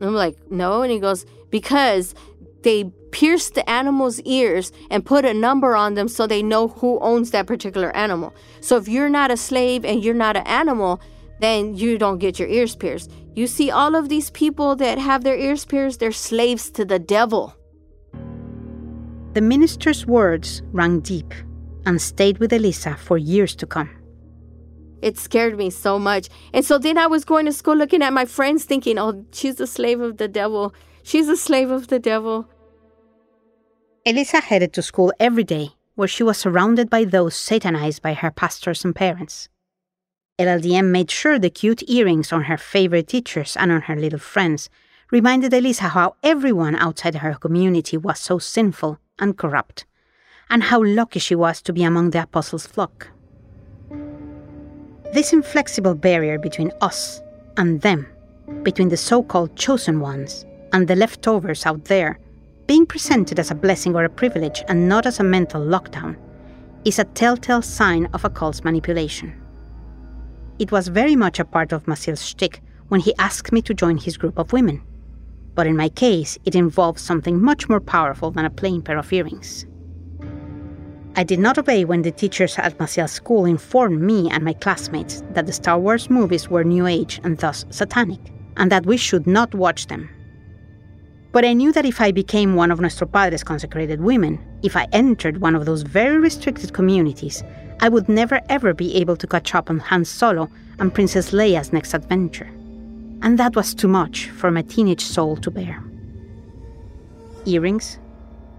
I'm 0.00 0.14
like, 0.14 0.36
no. 0.50 0.82
And 0.82 0.92
he 0.92 0.98
goes, 0.98 1.24
because 1.50 2.14
they 2.62 2.84
pierce 3.10 3.50
the 3.50 3.68
animal's 3.68 4.20
ears 4.20 4.72
and 4.90 5.04
put 5.04 5.24
a 5.24 5.34
number 5.34 5.76
on 5.76 5.94
them 5.94 6.08
so 6.08 6.26
they 6.26 6.42
know 6.42 6.68
who 6.68 6.98
owns 7.00 7.30
that 7.30 7.46
particular 7.46 7.94
animal. 7.96 8.34
So 8.60 8.76
if 8.76 8.88
you're 8.88 9.10
not 9.10 9.30
a 9.30 9.36
slave 9.36 9.84
and 9.84 10.02
you're 10.02 10.14
not 10.14 10.36
an 10.36 10.46
animal, 10.46 11.00
then 11.40 11.74
you 11.74 11.98
don't 11.98 12.18
get 12.18 12.38
your 12.38 12.48
ears 12.48 12.74
pierced. 12.76 13.10
You 13.34 13.46
see, 13.46 13.70
all 13.70 13.94
of 13.94 14.08
these 14.08 14.30
people 14.30 14.76
that 14.76 14.98
have 14.98 15.24
their 15.24 15.36
ears 15.36 15.64
pierced, 15.64 16.00
they're 16.00 16.12
slaves 16.12 16.70
to 16.72 16.84
the 16.84 16.98
devil. 16.98 17.54
The 19.34 19.40
minister's 19.40 20.06
words 20.06 20.62
rang 20.72 21.00
deep 21.00 21.32
and 21.86 22.00
stayed 22.00 22.38
with 22.38 22.52
Elisa 22.52 22.96
for 22.96 23.18
years 23.18 23.54
to 23.56 23.66
come. 23.66 23.90
It 25.02 25.18
scared 25.18 25.58
me 25.58 25.70
so 25.70 25.98
much. 25.98 26.28
And 26.54 26.64
so 26.64 26.78
then 26.78 26.96
I 26.96 27.08
was 27.08 27.24
going 27.24 27.46
to 27.46 27.52
school 27.52 27.76
looking 27.76 28.02
at 28.02 28.12
my 28.12 28.24
friends 28.24 28.64
thinking, 28.64 28.98
oh, 28.98 29.24
she's 29.32 29.58
a 29.60 29.66
slave 29.66 30.00
of 30.00 30.16
the 30.16 30.28
devil. 30.28 30.72
She's 31.02 31.28
a 31.28 31.36
slave 31.36 31.70
of 31.70 31.88
the 31.88 31.98
devil. 31.98 32.48
Elisa 34.06 34.40
headed 34.40 34.72
to 34.74 34.82
school 34.82 35.12
every 35.18 35.44
day, 35.44 35.70
where 35.96 36.08
she 36.08 36.22
was 36.22 36.38
surrounded 36.38 36.88
by 36.88 37.04
those 37.04 37.34
satanized 37.34 38.02
by 38.02 38.14
her 38.14 38.30
pastors 38.30 38.84
and 38.84 38.94
parents. 38.94 39.48
LLDM 40.38 40.86
made 40.86 41.10
sure 41.10 41.38
the 41.38 41.50
cute 41.50 41.88
earrings 41.88 42.32
on 42.32 42.44
her 42.44 42.56
favorite 42.56 43.08
teachers 43.08 43.56
and 43.56 43.70
on 43.70 43.82
her 43.82 43.96
little 43.96 44.18
friends 44.18 44.70
reminded 45.10 45.52
Elisa 45.52 45.88
how 45.88 46.16
everyone 46.22 46.74
outside 46.76 47.16
her 47.16 47.34
community 47.34 47.96
was 47.96 48.18
so 48.18 48.38
sinful 48.38 48.98
and 49.18 49.36
corrupt 49.36 49.84
and 50.52 50.62
how 50.62 50.84
lucky 50.84 51.18
she 51.18 51.34
was 51.34 51.62
to 51.62 51.72
be 51.72 51.82
among 51.82 52.10
the 52.10 52.22
apostles' 52.22 52.66
flock. 52.66 53.08
This 55.14 55.32
inflexible 55.32 55.94
barrier 55.94 56.38
between 56.38 56.70
us 56.82 57.22
and 57.56 57.80
them, 57.80 58.06
between 58.62 58.90
the 58.90 58.98
so 58.98 59.22
called 59.22 59.56
chosen 59.56 59.98
ones 60.00 60.44
and 60.74 60.86
the 60.86 60.94
leftovers 60.94 61.64
out 61.64 61.86
there, 61.86 62.18
being 62.66 62.84
presented 62.84 63.38
as 63.38 63.50
a 63.50 63.54
blessing 63.54 63.96
or 63.96 64.04
a 64.04 64.10
privilege 64.10 64.62
and 64.68 64.90
not 64.90 65.06
as 65.06 65.20
a 65.20 65.24
mental 65.24 65.62
lockdown, 65.62 66.16
is 66.84 66.98
a 66.98 67.04
telltale 67.04 67.62
sign 67.62 68.04
of 68.12 68.26
a 68.26 68.30
cult's 68.30 68.62
manipulation. 68.62 69.32
It 70.58 70.70
was 70.70 70.88
very 70.88 71.16
much 71.16 71.40
a 71.40 71.46
part 71.46 71.72
of 71.72 71.88
Maciel's 71.88 72.24
shtick 72.24 72.60
when 72.88 73.00
he 73.00 73.14
asked 73.18 73.52
me 73.52 73.62
to 73.62 73.72
join 73.72 73.96
his 73.96 74.18
group 74.18 74.38
of 74.38 74.52
women. 74.52 74.82
But 75.54 75.66
in 75.66 75.78
my 75.78 75.88
case, 75.88 76.38
it 76.44 76.54
involved 76.54 76.98
something 76.98 77.40
much 77.40 77.70
more 77.70 77.80
powerful 77.80 78.30
than 78.30 78.44
a 78.44 78.50
plain 78.50 78.82
pair 78.82 78.98
of 78.98 79.10
earrings. 79.10 79.64
I 81.14 81.24
did 81.24 81.38
not 81.38 81.58
obey 81.58 81.84
when 81.84 82.02
the 82.02 82.10
teachers 82.10 82.58
at 82.58 82.78
Maciel's 82.80 83.12
school 83.12 83.44
informed 83.44 84.00
me 84.00 84.30
and 84.30 84.42
my 84.42 84.54
classmates 84.54 85.22
that 85.32 85.44
the 85.44 85.52
Star 85.52 85.78
Wars 85.78 86.08
movies 86.08 86.48
were 86.48 86.64
New 86.64 86.86
Age 86.86 87.20
and 87.22 87.36
thus 87.36 87.66
satanic, 87.68 88.20
and 88.56 88.72
that 88.72 88.86
we 88.86 88.96
should 88.96 89.26
not 89.26 89.54
watch 89.54 89.88
them. 89.88 90.08
But 91.32 91.44
I 91.44 91.52
knew 91.52 91.70
that 91.72 91.84
if 91.84 92.00
I 92.00 92.12
became 92.12 92.54
one 92.54 92.70
of 92.70 92.80
Nuestro 92.80 93.06
Padre's 93.06 93.44
consecrated 93.44 94.00
women, 94.00 94.38
if 94.62 94.74
I 94.74 94.86
entered 94.92 95.42
one 95.42 95.54
of 95.54 95.66
those 95.66 95.82
very 95.82 96.18
restricted 96.18 96.72
communities, 96.72 97.42
I 97.80 97.90
would 97.90 98.08
never 98.08 98.40
ever 98.48 98.72
be 98.72 98.94
able 98.96 99.16
to 99.16 99.26
catch 99.26 99.54
up 99.54 99.68
on 99.68 99.80
Han 99.80 100.06
Solo 100.06 100.50
and 100.78 100.94
Princess 100.94 101.32
Leia's 101.32 101.74
next 101.74 101.92
adventure. 101.92 102.50
And 103.20 103.38
that 103.38 103.54
was 103.54 103.74
too 103.74 103.88
much 103.88 104.30
for 104.30 104.50
my 104.50 104.62
teenage 104.62 105.04
soul 105.04 105.36
to 105.38 105.50
bear. 105.50 105.82
Earrings, 107.44 107.98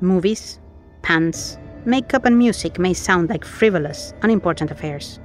movies, 0.01 0.59
pants, 1.01 1.57
makeup 1.85 2.25
and 2.25 2.37
music 2.37 2.79
may 2.79 2.93
sound 2.93 3.29
like 3.29 3.45
frivolous, 3.45 4.13
unimportant 4.21 4.71
affairs. 4.71 5.19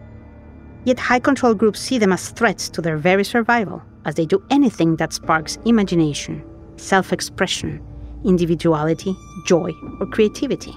Yet 0.85 0.99
high 0.99 1.21
control 1.21 1.55
groups 1.55 1.81
see 1.81 1.99
them 1.99 2.13
as 2.13 2.31
threats 2.31 2.69
to 2.71 2.81
their 2.81 2.97
very 2.97 3.25
survival, 3.25 3.83
as 4.05 4.15
they 4.15 4.27
do 4.27 4.43
anything 4.51 4.97
that 4.97 5.13
sparks 5.13 5.59
imagination, 5.65 6.43
self 6.77 7.13
expression, 7.13 7.83
individuality, 8.25 9.15
joy, 9.47 9.71
or 10.01 10.07
creativity. 10.07 10.75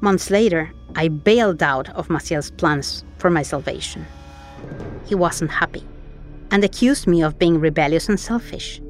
Months 0.00 0.30
later, 0.30 0.72
I 0.96 1.08
bailed 1.08 1.62
out 1.62 1.90
of 1.90 2.08
Maciel's 2.08 2.50
plans 2.50 3.04
for 3.18 3.30
my 3.30 3.42
salvation. 3.42 4.06
He 5.06 5.14
wasn't 5.14 5.50
happy 5.50 5.84
and 6.50 6.64
accused 6.64 7.06
me 7.06 7.22
of 7.22 7.38
being 7.38 7.60
rebellious 7.60 8.08
and 8.08 8.18
selfish. 8.18 8.80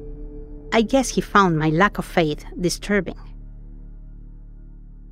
I 0.73 0.81
guess 0.81 1.09
he 1.09 1.21
found 1.21 1.59
my 1.59 1.69
lack 1.69 1.97
of 1.97 2.05
faith 2.05 2.45
disturbing. 2.59 3.17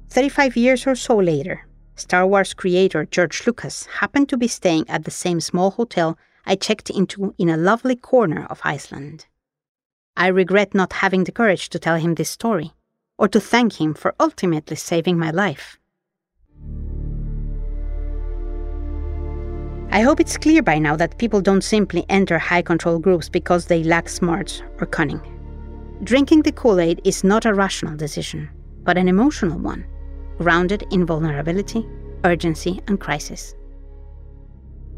35 0.10 0.58
years 0.58 0.88
or 0.88 0.96
so 0.96 1.18
later, 1.18 1.68
Star 1.96 2.26
Wars 2.26 2.56
creator 2.56 3.06
George 3.06 3.46
Lucas 3.46 3.86
happened 3.86 4.28
to 4.30 4.38
be 4.38 4.48
staying 4.48 4.90
at 4.90 5.04
the 5.04 5.12
same 5.12 5.40
small 5.40 5.70
hotel 5.70 6.18
I 6.48 6.56
checked 6.56 6.90
into 6.90 7.36
in 7.38 7.48
a 7.48 7.58
lovely 7.58 7.96
corner 7.96 8.48
of 8.50 8.60
Iceland. 8.64 9.28
I 10.18 10.28
regret 10.28 10.74
not 10.74 10.94
having 10.94 11.26
the 11.26 11.32
courage 11.32 11.70
to 11.70 11.80
tell 11.80 11.98
him 11.98 12.16
this 12.16 12.30
story, 12.32 12.72
or 13.20 13.28
to 13.28 13.40
thank 13.40 13.80
him 13.80 13.94
for 13.94 14.16
ultimately 14.20 14.78
saving 14.78 15.20
my 15.20 15.30
life. 15.30 15.78
I 19.92 20.02
hope 20.02 20.20
it's 20.20 20.38
clear 20.38 20.64
by 20.64 20.80
now 20.80 20.96
that 20.96 21.20
people 21.20 21.42
don't 21.42 21.64
simply 21.64 22.04
enter 22.10 22.40
high 22.40 22.64
control 22.64 22.98
groups 22.98 23.30
because 23.30 23.68
they 23.68 23.84
lack 23.84 24.10
smarts 24.10 24.64
or 24.80 24.88
cunning. 24.88 25.22
Drinking 26.04 26.42
the 26.42 26.52
Kool 26.52 26.80
Aid 26.80 27.00
is 27.04 27.24
not 27.24 27.46
a 27.46 27.54
rational 27.54 27.96
decision, 27.96 28.50
but 28.84 28.98
an 28.98 29.08
emotional 29.08 29.60
one 29.60 29.86
grounded 30.40 30.86
in 30.90 31.06
vulnerability, 31.06 31.86
urgency, 32.24 32.82
and 32.88 33.00
crisis. 33.00 33.54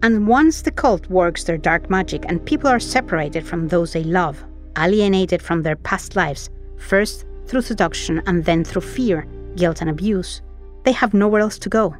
And 0.04 0.28
once 0.28 0.62
the 0.62 0.72
cult 0.72 1.08
works 1.10 1.44
their 1.44 1.58
dark 1.58 1.90
magic 1.90 2.26
and 2.28 2.46
people 2.46 2.70
are 2.70 2.80
separated 2.80 3.46
from 3.46 3.68
those 3.68 3.94
they 3.94 4.04
love, 4.04 4.44
alienated 4.78 5.42
from 5.42 5.64
their 5.64 5.76
past 5.76 6.16
lives, 6.16 6.50
first 6.78 7.26
through 7.48 7.64
seduction 7.64 8.22
and 8.28 8.46
then 8.46 8.64
through 8.64 8.84
fear, 8.84 9.28
guilt, 9.56 9.82
and 9.82 9.90
abuse, 9.90 10.42
they 10.84 10.92
have 10.92 11.14
nowhere 11.14 11.42
else 11.42 11.60
to 11.60 11.70
go. 11.70 11.96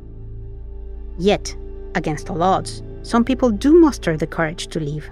Yet, 1.18 1.56
against 1.96 2.30
all 2.30 2.42
odds, 2.42 2.84
some 3.02 3.26
people 3.26 3.50
do 3.50 3.74
muster 3.74 4.18
the 4.18 4.28
courage 4.28 4.68
to 4.68 4.80
leave. 4.80 5.10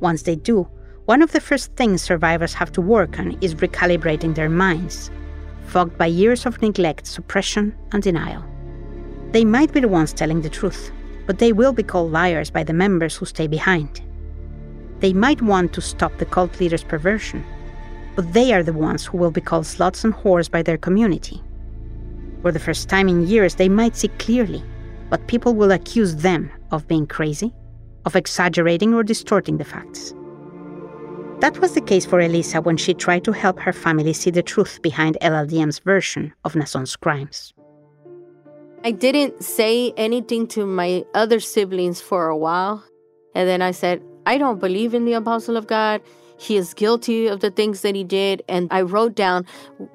Once 0.00 0.22
they 0.22 0.36
do, 0.36 0.68
one 1.06 1.22
of 1.22 1.32
the 1.32 1.40
first 1.40 1.74
things 1.74 2.02
survivors 2.02 2.54
have 2.54 2.72
to 2.72 2.80
work 2.80 3.18
on 3.18 3.38
is 3.40 3.54
recalibrating 3.54 4.34
their 4.34 4.48
minds 4.48 5.10
fogged 5.72 5.96
by 5.96 6.06
years 6.06 6.44
of 6.44 6.60
neglect, 6.60 7.06
suppression, 7.06 7.74
and 7.92 8.02
denial. 8.02 8.44
They 9.30 9.44
might 9.44 9.72
be 9.72 9.80
the 9.80 9.88
ones 9.88 10.12
telling 10.12 10.42
the 10.42 10.50
truth, 10.50 10.92
but 11.26 11.38
they 11.38 11.52
will 11.52 11.72
be 11.72 11.82
called 11.82 12.12
liars 12.12 12.50
by 12.50 12.62
the 12.62 12.74
members 12.74 13.16
who 13.16 13.24
stay 13.24 13.46
behind. 13.46 14.02
They 15.00 15.14
might 15.14 15.40
want 15.40 15.72
to 15.72 15.80
stop 15.80 16.18
the 16.18 16.26
cult 16.26 16.60
leader's 16.60 16.84
perversion, 16.84 17.42
but 18.14 18.34
they 18.34 18.52
are 18.52 18.62
the 18.62 18.74
ones 18.74 19.06
who 19.06 19.16
will 19.16 19.30
be 19.30 19.40
called 19.40 19.64
sluts 19.64 20.04
and 20.04 20.12
whores 20.12 20.50
by 20.50 20.62
their 20.62 20.76
community. 20.76 21.42
For 22.42 22.52
the 22.52 22.58
first 22.60 22.90
time 22.90 23.08
in 23.08 23.26
years, 23.26 23.54
they 23.54 23.70
might 23.70 23.96
see 23.96 24.08
clearly, 24.08 24.62
but 25.08 25.26
people 25.26 25.54
will 25.54 25.72
accuse 25.72 26.16
them 26.16 26.50
of 26.70 26.86
being 26.86 27.06
crazy, 27.06 27.54
of 28.04 28.14
exaggerating 28.14 28.92
or 28.92 29.02
distorting 29.02 29.56
the 29.56 29.64
facts. 29.64 30.14
That 31.42 31.58
was 31.58 31.74
the 31.74 31.80
case 31.80 32.06
for 32.06 32.20
Elisa 32.20 32.60
when 32.60 32.76
she 32.76 32.94
tried 32.94 33.24
to 33.24 33.32
help 33.32 33.58
her 33.58 33.72
family 33.72 34.12
see 34.12 34.30
the 34.30 34.44
truth 34.44 34.80
behind 34.80 35.18
LLDM's 35.20 35.80
version 35.80 36.32
of 36.44 36.52
Naasón's 36.52 36.94
crimes. 36.94 37.52
I 38.84 38.92
didn't 38.92 39.42
say 39.42 39.92
anything 39.96 40.46
to 40.54 40.64
my 40.64 41.04
other 41.14 41.40
siblings 41.40 42.00
for 42.00 42.28
a 42.28 42.36
while. 42.36 42.84
And 43.34 43.48
then 43.48 43.60
I 43.60 43.72
said, 43.72 44.00
I 44.24 44.38
don't 44.38 44.60
believe 44.60 44.94
in 44.94 45.04
the 45.04 45.14
apostle 45.14 45.56
of 45.56 45.66
God. 45.66 46.00
He 46.38 46.56
is 46.56 46.74
guilty 46.74 47.26
of 47.26 47.40
the 47.40 47.50
things 47.50 47.80
that 47.80 47.96
he 47.96 48.04
did. 48.04 48.44
And 48.48 48.68
I 48.70 48.82
wrote 48.82 49.16
down 49.16 49.44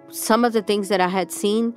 some 0.09 0.43
of 0.43 0.51
the 0.51 0.61
things 0.61 0.89
that 0.89 0.99
I 0.99 1.07
had 1.07 1.31
seen. 1.31 1.73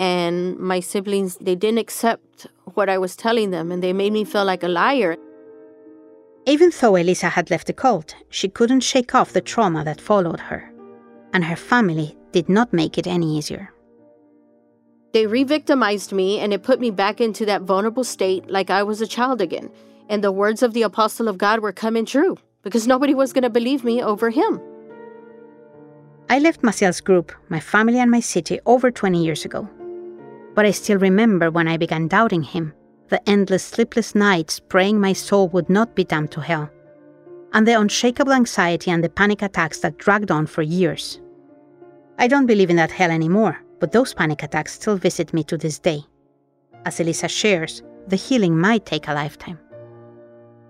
And 0.00 0.58
my 0.58 0.80
siblings, 0.80 1.36
they 1.36 1.54
didn't 1.54 1.78
accept 1.78 2.48
what 2.74 2.88
I 2.88 2.98
was 2.98 3.14
telling 3.14 3.50
them, 3.50 3.70
and 3.70 3.84
they 3.84 3.92
made 3.92 4.12
me 4.12 4.24
feel 4.24 4.44
like 4.44 4.64
a 4.64 4.68
liar. 4.68 5.16
Even 6.48 6.70
though 6.80 6.96
Elisa 6.96 7.28
had 7.28 7.50
left 7.50 7.66
the 7.66 7.72
cult, 7.72 8.14
she 8.30 8.48
couldn't 8.48 8.80
shake 8.80 9.16
off 9.16 9.32
the 9.32 9.40
trauma 9.40 9.82
that 9.84 10.00
followed 10.00 10.38
her, 10.38 10.72
and 11.32 11.44
her 11.44 11.56
family 11.56 12.16
did 12.30 12.48
not 12.48 12.72
make 12.72 12.98
it 12.98 13.08
any 13.08 13.36
easier. 13.36 13.72
They 15.12 15.26
re 15.26 15.42
victimized 15.42 16.12
me 16.12 16.38
and 16.38 16.52
it 16.52 16.62
put 16.62 16.78
me 16.78 16.90
back 16.90 17.20
into 17.20 17.46
that 17.46 17.62
vulnerable 17.62 18.04
state 18.04 18.48
like 18.48 18.70
I 18.70 18.82
was 18.82 19.00
a 19.00 19.06
child 19.06 19.40
again. 19.40 19.70
And 20.08 20.22
the 20.22 20.30
words 20.30 20.62
of 20.62 20.72
the 20.72 20.82
apostle 20.82 21.26
of 21.26 21.38
God 21.38 21.60
were 21.60 21.72
coming 21.72 22.04
true 22.04 22.36
because 22.62 22.86
nobody 22.86 23.14
was 23.14 23.32
going 23.32 23.42
to 23.42 23.50
believe 23.50 23.82
me 23.82 24.02
over 24.02 24.30
him. 24.30 24.60
I 26.28 26.38
left 26.38 26.62
Maciel's 26.62 27.00
group, 27.00 27.32
my 27.48 27.60
family, 27.60 27.98
and 27.98 28.10
my 28.10 28.20
city 28.20 28.60
over 28.66 28.90
20 28.90 29.24
years 29.24 29.44
ago. 29.44 29.68
But 30.54 30.66
I 30.66 30.70
still 30.70 30.98
remember 30.98 31.50
when 31.50 31.66
I 31.66 31.76
began 31.76 32.08
doubting 32.08 32.42
him 32.42 32.72
the 33.08 33.28
endless 33.28 33.64
sleepless 33.64 34.14
nights 34.14 34.60
praying 34.60 35.00
my 35.00 35.12
soul 35.12 35.48
would 35.48 35.68
not 35.68 35.94
be 35.94 36.04
damned 36.04 36.30
to 36.32 36.40
hell, 36.40 36.70
and 37.52 37.66
the 37.66 37.78
unshakable 37.78 38.32
anxiety 38.32 38.90
and 38.90 39.02
the 39.02 39.08
panic 39.08 39.42
attacks 39.42 39.78
that 39.80 39.98
dragged 39.98 40.30
on 40.30 40.46
for 40.46 40.62
years. 40.62 41.20
I 42.18 42.28
don't 42.28 42.46
believe 42.46 42.70
in 42.70 42.76
that 42.76 42.90
hell 42.90 43.10
anymore, 43.10 43.60
but 43.78 43.92
those 43.92 44.14
panic 44.14 44.42
attacks 44.42 44.72
still 44.72 44.96
visit 44.96 45.32
me 45.32 45.44
to 45.44 45.56
this 45.56 45.78
day. 45.78 46.00
As 46.84 47.00
Elisa 47.00 47.28
shares, 47.28 47.82
the 48.08 48.16
healing 48.16 48.58
might 48.58 48.86
take 48.86 49.08
a 49.08 49.14
lifetime. 49.14 49.58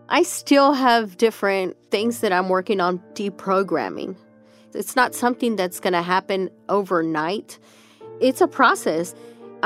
I 0.08 0.22
still 0.22 0.72
have 0.72 1.16
different 1.16 1.76
things 1.90 2.20
that 2.20 2.32
I'm 2.32 2.48
working 2.48 2.80
on 2.80 3.00
deprogramming. 3.14 4.16
It's 4.74 4.94
not 4.94 5.14
something 5.14 5.56
that's 5.56 5.80
going 5.80 5.94
to 5.94 6.02
happen 6.02 6.50
overnight. 6.68 7.58
It's 8.20 8.40
a 8.40 8.46
process. 8.46 9.14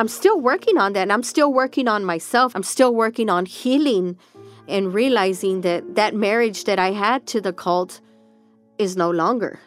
I'm 0.00 0.08
still 0.08 0.40
working 0.40 0.78
on 0.78 0.94
that. 0.94 1.02
And 1.02 1.12
I'm 1.12 1.22
still 1.22 1.52
working 1.52 1.86
on 1.86 2.06
myself. 2.06 2.56
I'm 2.56 2.62
still 2.62 2.94
working 2.94 3.28
on 3.28 3.44
healing 3.44 4.16
and 4.66 4.94
realizing 4.94 5.60
that 5.60 5.94
that 5.94 6.14
marriage 6.14 6.64
that 6.64 6.78
I 6.78 6.92
had 6.92 7.26
to 7.26 7.40
the 7.40 7.52
cult 7.52 8.00
is 8.78 8.96
no 8.96 9.10
longer. 9.10 9.60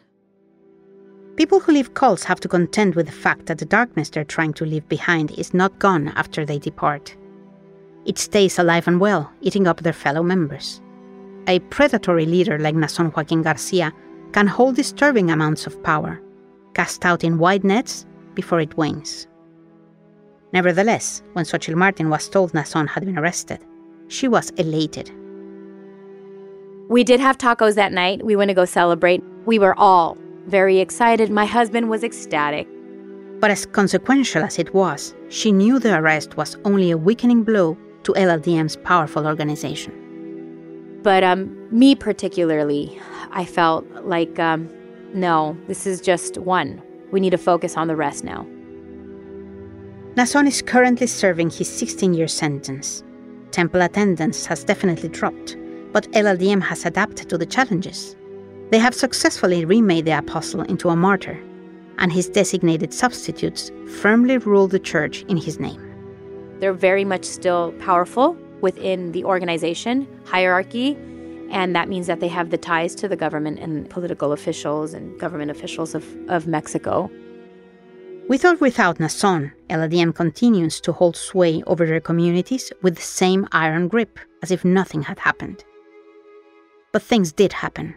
People 1.35 1.59
who 1.59 1.73
leave 1.73 1.93
cults 1.93 2.23
have 2.23 2.39
to 2.39 2.47
contend 2.47 2.95
with 2.95 3.05
the 3.05 3.11
fact 3.11 3.45
that 3.45 3.59
the 3.59 3.65
darkness 3.65 4.09
they're 4.09 4.23
trying 4.23 4.53
to 4.53 4.65
leave 4.65 4.89
behind 4.89 5.29
is 5.37 5.53
not 5.53 5.77
gone 5.77 6.07
after 6.15 6.45
they 6.45 6.57
depart. 6.57 7.15
It 8.05 8.17
stays 8.17 8.57
alive 8.57 8.87
and 8.87 8.99
well, 8.99 9.31
eating 9.41 9.67
up 9.67 9.81
their 9.81 9.93
fellow 9.93 10.23
members. 10.23 10.81
A 11.47 11.59
predatory 11.69 12.25
leader 12.25 12.57
like 12.57 12.73
Naasón 12.73 13.15
Joaquin 13.15 13.43
Garcia 13.43 13.93
can 14.31 14.47
hold 14.47 14.77
disturbing 14.77 15.29
amounts 15.29 15.67
of 15.67 15.83
power, 15.83 16.19
cast 16.73 17.05
out 17.05 17.23
in 17.23 17.37
wide 17.37 17.63
nets 17.63 18.07
before 18.33 18.61
it 18.61 18.75
wanes. 18.77 19.27
Nevertheless, 20.53 21.23
when 21.33 21.45
Xochitl 21.45 21.75
Martin 21.75 22.09
was 22.11 22.29
told 22.29 22.53
Naasón 22.53 22.87
had 22.87 23.05
been 23.05 23.17
arrested, 23.17 23.59
she 24.07 24.27
was 24.27 24.51
elated. 24.51 25.11
We 26.89 27.03
did 27.03 27.19
have 27.19 27.39
tacos 27.39 27.73
that 27.75 27.91
night. 27.91 28.23
We 28.23 28.35
went 28.35 28.49
to 28.49 28.53
go 28.53 28.65
celebrate. 28.65 29.23
We 29.45 29.57
were 29.57 29.73
all 29.79 30.15
very 30.45 30.79
excited. 30.79 31.31
My 31.31 31.45
husband 31.45 31.89
was 31.89 32.03
ecstatic. 32.03 32.67
But 33.39 33.49
as 33.49 33.65
consequential 33.65 34.43
as 34.43 34.59
it 34.59 34.73
was, 34.75 35.15
she 35.29 35.51
knew 35.51 35.79
the 35.79 35.97
arrest 35.97 36.37
was 36.37 36.55
only 36.65 36.91
a 36.91 36.97
weakening 36.97 37.43
blow 37.43 37.75
to 38.03 38.13
LLDM's 38.13 38.75
powerful 38.75 39.25
organization. 39.25 40.99
But 41.01 41.23
um, 41.23 41.67
me 41.71 41.95
particularly, 41.95 42.99
I 43.31 43.43
felt 43.43 43.85
like, 44.03 44.37
um, 44.39 44.69
no, 45.13 45.57
this 45.67 45.87
is 45.87 45.99
just 45.99 46.37
one. 46.37 46.81
We 47.11 47.19
need 47.19 47.31
to 47.31 47.37
focus 47.37 47.75
on 47.75 47.87
the 47.87 47.95
rest 47.95 48.23
now. 48.23 48.45
Naasón 50.15 50.47
is 50.47 50.61
currently 50.61 51.07
serving 51.07 51.49
his 51.49 51.67
16 51.67 52.13
year 52.13 52.27
sentence. 52.27 53.03
Temple 53.49 53.81
attendance 53.81 54.45
has 54.45 54.63
definitely 54.63 55.09
dropped, 55.09 55.57
but 55.91 56.11
LLDM 56.11 56.61
has 56.61 56.85
adapted 56.85 57.29
to 57.29 57.37
the 57.37 57.47
challenges. 57.47 58.15
They 58.69 58.77
have 58.77 58.93
successfully 58.93 59.65
remade 59.65 60.05
the 60.05 60.15
apostle 60.15 60.61
into 60.61 60.89
a 60.89 60.95
martyr, 60.95 61.43
and 61.97 62.13
his 62.13 62.29
designated 62.29 62.93
substitutes 62.93 63.71
firmly 64.01 64.37
rule 64.37 64.67
the 64.67 64.77
church 64.77 65.23
in 65.29 65.37
his 65.37 65.59
name. 65.59 65.81
They're 66.59 66.73
very 66.73 67.05
much 67.05 67.25
still 67.25 67.71
powerful 67.79 68.37
within 68.61 69.13
the 69.13 69.25
organization 69.25 70.07
hierarchy, 70.25 70.95
and 71.49 71.75
that 71.75 71.89
means 71.89 72.05
that 72.05 72.19
they 72.19 72.27
have 72.27 72.51
the 72.51 72.57
ties 72.59 72.93
to 72.95 73.07
the 73.07 73.15
government 73.15 73.57
and 73.57 73.89
political 73.89 74.31
officials 74.31 74.93
and 74.93 75.19
government 75.19 75.49
officials 75.49 75.95
of, 75.95 76.05
of 76.29 76.45
Mexico. 76.45 77.09
With 78.33 78.45
or 78.45 78.55
without 78.55 78.97
Naasón, 78.97 79.51
LDM 79.69 80.15
continues 80.15 80.81
to 80.81 80.91
hold 80.91 81.15
sway 81.15 81.61
over 81.67 81.85
their 81.85 82.01
communities 82.01 82.73
with 82.81 82.95
the 82.95 83.01
same 83.03 83.47
iron 83.51 83.87
grip, 83.87 84.17
as 84.41 84.49
if 84.49 84.65
nothing 84.65 85.03
had 85.03 85.19
happened. 85.19 85.63
But 86.91 87.03
things 87.03 87.31
did 87.31 87.53
happen. 87.53 87.93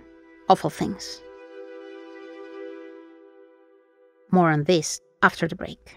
Awful 0.50 0.68
things. 0.68 1.22
More 4.30 4.50
on 4.50 4.64
this 4.64 5.00
after 5.22 5.48
the 5.48 5.56
break. 5.56 5.96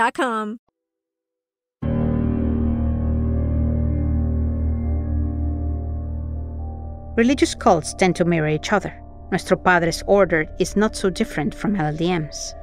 Religious 7.17 7.53
cults 7.53 7.93
tend 7.93 8.15
to 8.15 8.25
mirror 8.25 8.47
each 8.47 8.71
other. 8.71 8.93
Nuestro 9.31 9.57
Padre's 9.57 10.01
order 10.07 10.47
is 10.59 10.75
not 10.75 10.95
so 10.95 11.09
different 11.09 11.53
from 11.53 11.75
LLDM's. 11.75 12.55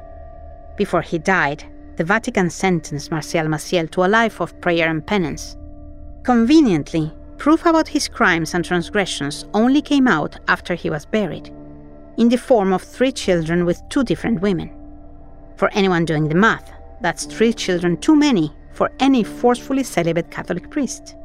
Before 0.76 1.03
he 1.03 1.18
died, 1.18 1.64
the 1.97 2.05
Vatican 2.05 2.51
sentenced 2.51 3.11
Marcial 3.11 3.47
Maciel 3.47 3.91
to 3.91 4.05
a 4.05 4.09
life 4.09 4.41
of 4.41 4.59
prayer 4.61 4.89
and 4.89 5.07
penance. 5.07 5.57
Conveniently, 6.22 7.12
proof 7.36 7.66
about 7.66 7.89
his 7.89 8.09
crimes 8.09 8.55
and 8.55 8.64
transgressions 8.64 9.45
only 9.55 9.82
came 9.82 10.09
out 10.09 10.39
after 10.49 10.74
he 10.74 10.91
was 10.91 11.07
buried, 11.07 11.53
in 12.16 12.28
the 12.28 12.36
form 12.36 12.72
of 12.72 12.82
three 12.82 13.12
children 13.12 13.64
with 13.64 13.80
two 13.91 14.03
different 14.03 14.41
women. 14.41 14.70
For 15.57 15.70
anyone 15.72 16.05
doing 16.05 16.28
the 16.28 16.34
math, 16.34 16.72
that's 17.01 17.24
three 17.24 17.53
children 17.53 17.96
too 17.96 18.16
many 18.16 18.53
for 18.72 18.90
any 19.01 19.24
forcefully 19.24 19.82
celibate 19.82 20.30
Catholic 20.30 20.70
priest. 20.70 21.16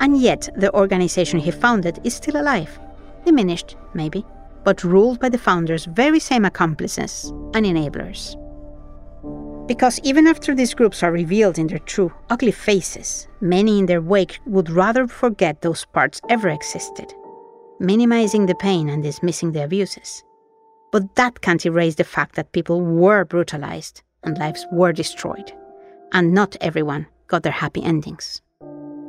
And 0.00 0.18
yet, 0.18 0.48
the 0.56 0.74
organization 0.74 1.38
he 1.38 1.50
founded 1.50 2.00
is 2.04 2.14
still 2.14 2.40
alive, 2.40 2.78
diminished, 3.24 3.76
maybe, 3.92 4.24
but 4.64 4.82
ruled 4.82 5.20
by 5.20 5.28
the 5.28 5.38
founder's 5.38 5.84
very 5.84 6.18
same 6.18 6.44
accomplices 6.44 7.30
and 7.54 7.66
enablers. 7.66 8.36
Because 9.66 10.00
even 10.02 10.26
after 10.26 10.54
these 10.54 10.74
groups 10.74 11.02
are 11.02 11.12
revealed 11.12 11.58
in 11.58 11.66
their 11.66 11.78
true, 11.80 12.12
ugly 12.30 12.50
faces, 12.50 13.28
many 13.40 13.78
in 13.78 13.86
their 13.86 14.00
wake 14.00 14.40
would 14.46 14.70
rather 14.70 15.06
forget 15.06 15.60
those 15.60 15.84
parts 15.84 16.20
ever 16.28 16.48
existed, 16.48 17.12
minimizing 17.78 18.46
the 18.46 18.54
pain 18.54 18.88
and 18.88 19.02
dismissing 19.02 19.52
the 19.52 19.64
abuses. 19.64 20.24
But 20.92 21.14
that 21.16 21.40
can't 21.40 21.64
erase 21.64 21.94
the 21.94 22.04
fact 22.04 22.34
that 22.34 22.52
people 22.52 22.80
were 22.80 23.24
brutalized 23.24 24.02
and 24.24 24.38
lives 24.38 24.66
were 24.72 24.92
destroyed, 24.92 25.52
and 26.12 26.32
not 26.32 26.56
everyone 26.60 27.06
got 27.28 27.42
their 27.42 27.52
happy 27.52 27.82
endings. 27.82 28.42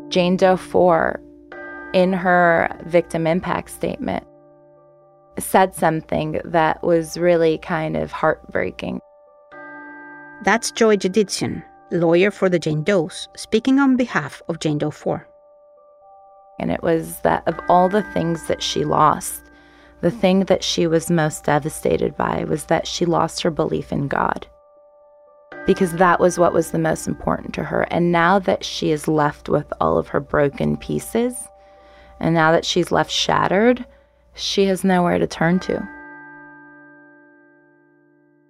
Jane 0.09 0.37
Doe 0.37 0.57
4, 0.57 1.21
in 1.93 2.13
her 2.13 2.69
victim 2.85 3.27
impact 3.27 3.69
statement, 3.69 4.25
said 5.39 5.73
something 5.73 6.41
that 6.45 6.83
was 6.83 7.17
really 7.17 7.57
kind 7.57 7.97
of 7.97 8.11
heartbreaking. 8.11 8.99
That's 10.43 10.71
Joy 10.71 10.97
Jedidjian, 10.97 11.63
lawyer 11.91 12.31
for 12.31 12.49
the 12.49 12.59
Jane 12.59 12.83
Does, 12.83 13.27
speaking 13.35 13.79
on 13.79 13.95
behalf 13.95 14.41
of 14.47 14.59
Jane 14.59 14.77
Doe 14.77 14.91
4. 14.91 15.27
And 16.59 16.71
it 16.71 16.83
was 16.83 17.19
that 17.21 17.47
of 17.47 17.59
all 17.69 17.89
the 17.89 18.03
things 18.03 18.47
that 18.47 18.61
she 18.61 18.83
lost, 18.83 19.43
the 20.01 20.11
thing 20.11 20.41
that 20.45 20.63
she 20.63 20.87
was 20.87 21.09
most 21.09 21.45
devastated 21.45 22.15
by 22.17 22.43
was 22.43 22.65
that 22.65 22.87
she 22.87 23.05
lost 23.05 23.41
her 23.41 23.51
belief 23.51 23.91
in 23.91 24.07
God 24.07 24.47
because 25.65 25.93
that 25.93 26.19
was 26.19 26.39
what 26.39 26.53
was 26.53 26.71
the 26.71 26.79
most 26.79 27.07
important 27.07 27.53
to 27.55 27.63
her. 27.63 27.83
And 27.91 28.11
now 28.11 28.39
that 28.39 28.63
she 28.63 28.91
is 28.91 29.07
left 29.07 29.49
with 29.49 29.71
all 29.79 29.97
of 29.97 30.09
her 30.09 30.19
broken 30.19 30.77
pieces, 30.77 31.35
and 32.19 32.33
now 32.33 32.51
that 32.51 32.65
she's 32.65 32.91
left 32.91 33.11
shattered, 33.11 33.85
she 34.33 34.65
has 34.65 34.83
nowhere 34.83 35.19
to 35.19 35.27
turn 35.27 35.59
to. 35.59 35.87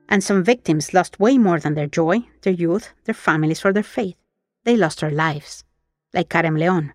And 0.09 0.23
some 0.23 0.43
victims 0.43 0.93
lost 0.93 1.19
way 1.19 1.37
more 1.37 1.59
than 1.59 1.73
their 1.73 1.87
joy, 1.87 2.19
their 2.41 2.53
youth, 2.53 2.89
their 3.05 3.15
families, 3.15 3.63
or 3.63 3.71
their 3.71 3.81
faith. 3.81 4.17
They 4.65 4.75
lost 4.75 4.99
their 4.99 5.09
lives, 5.09 5.63
like 6.13 6.29
Karen 6.29 6.55
Leon, 6.55 6.93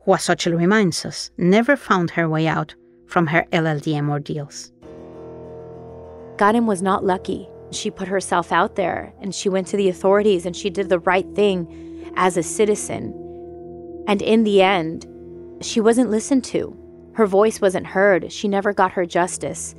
who, 0.00 0.14
as 0.14 0.20
Xochitl 0.26 0.58
reminds 0.58 1.04
us, 1.06 1.30
never 1.38 1.74
found 1.74 2.10
her 2.10 2.28
way 2.28 2.46
out 2.46 2.74
from 3.06 3.26
her 3.28 3.44
LLDM 3.50 4.10
ordeals. 4.10 4.72
Karen 6.38 6.66
was 6.66 6.82
not 6.82 7.04
lucky. 7.04 7.48
She 7.72 7.90
put 7.90 8.08
herself 8.08 8.52
out 8.52 8.76
there 8.76 9.12
and 9.20 9.34
she 9.34 9.48
went 9.48 9.66
to 9.68 9.76
the 9.76 9.88
authorities 9.88 10.46
and 10.46 10.56
she 10.56 10.70
did 10.70 10.88
the 10.88 10.98
right 11.00 11.26
thing 11.34 12.12
as 12.16 12.36
a 12.36 12.42
citizen. 12.42 13.14
And 14.06 14.22
in 14.22 14.44
the 14.44 14.62
end, 14.62 15.06
she 15.60 15.80
wasn't 15.80 16.10
listened 16.10 16.44
to. 16.44 16.76
Her 17.14 17.26
voice 17.26 17.60
wasn't 17.60 17.86
heard. 17.86 18.32
She 18.32 18.48
never 18.48 18.72
got 18.72 18.92
her 18.92 19.06
justice. 19.06 19.74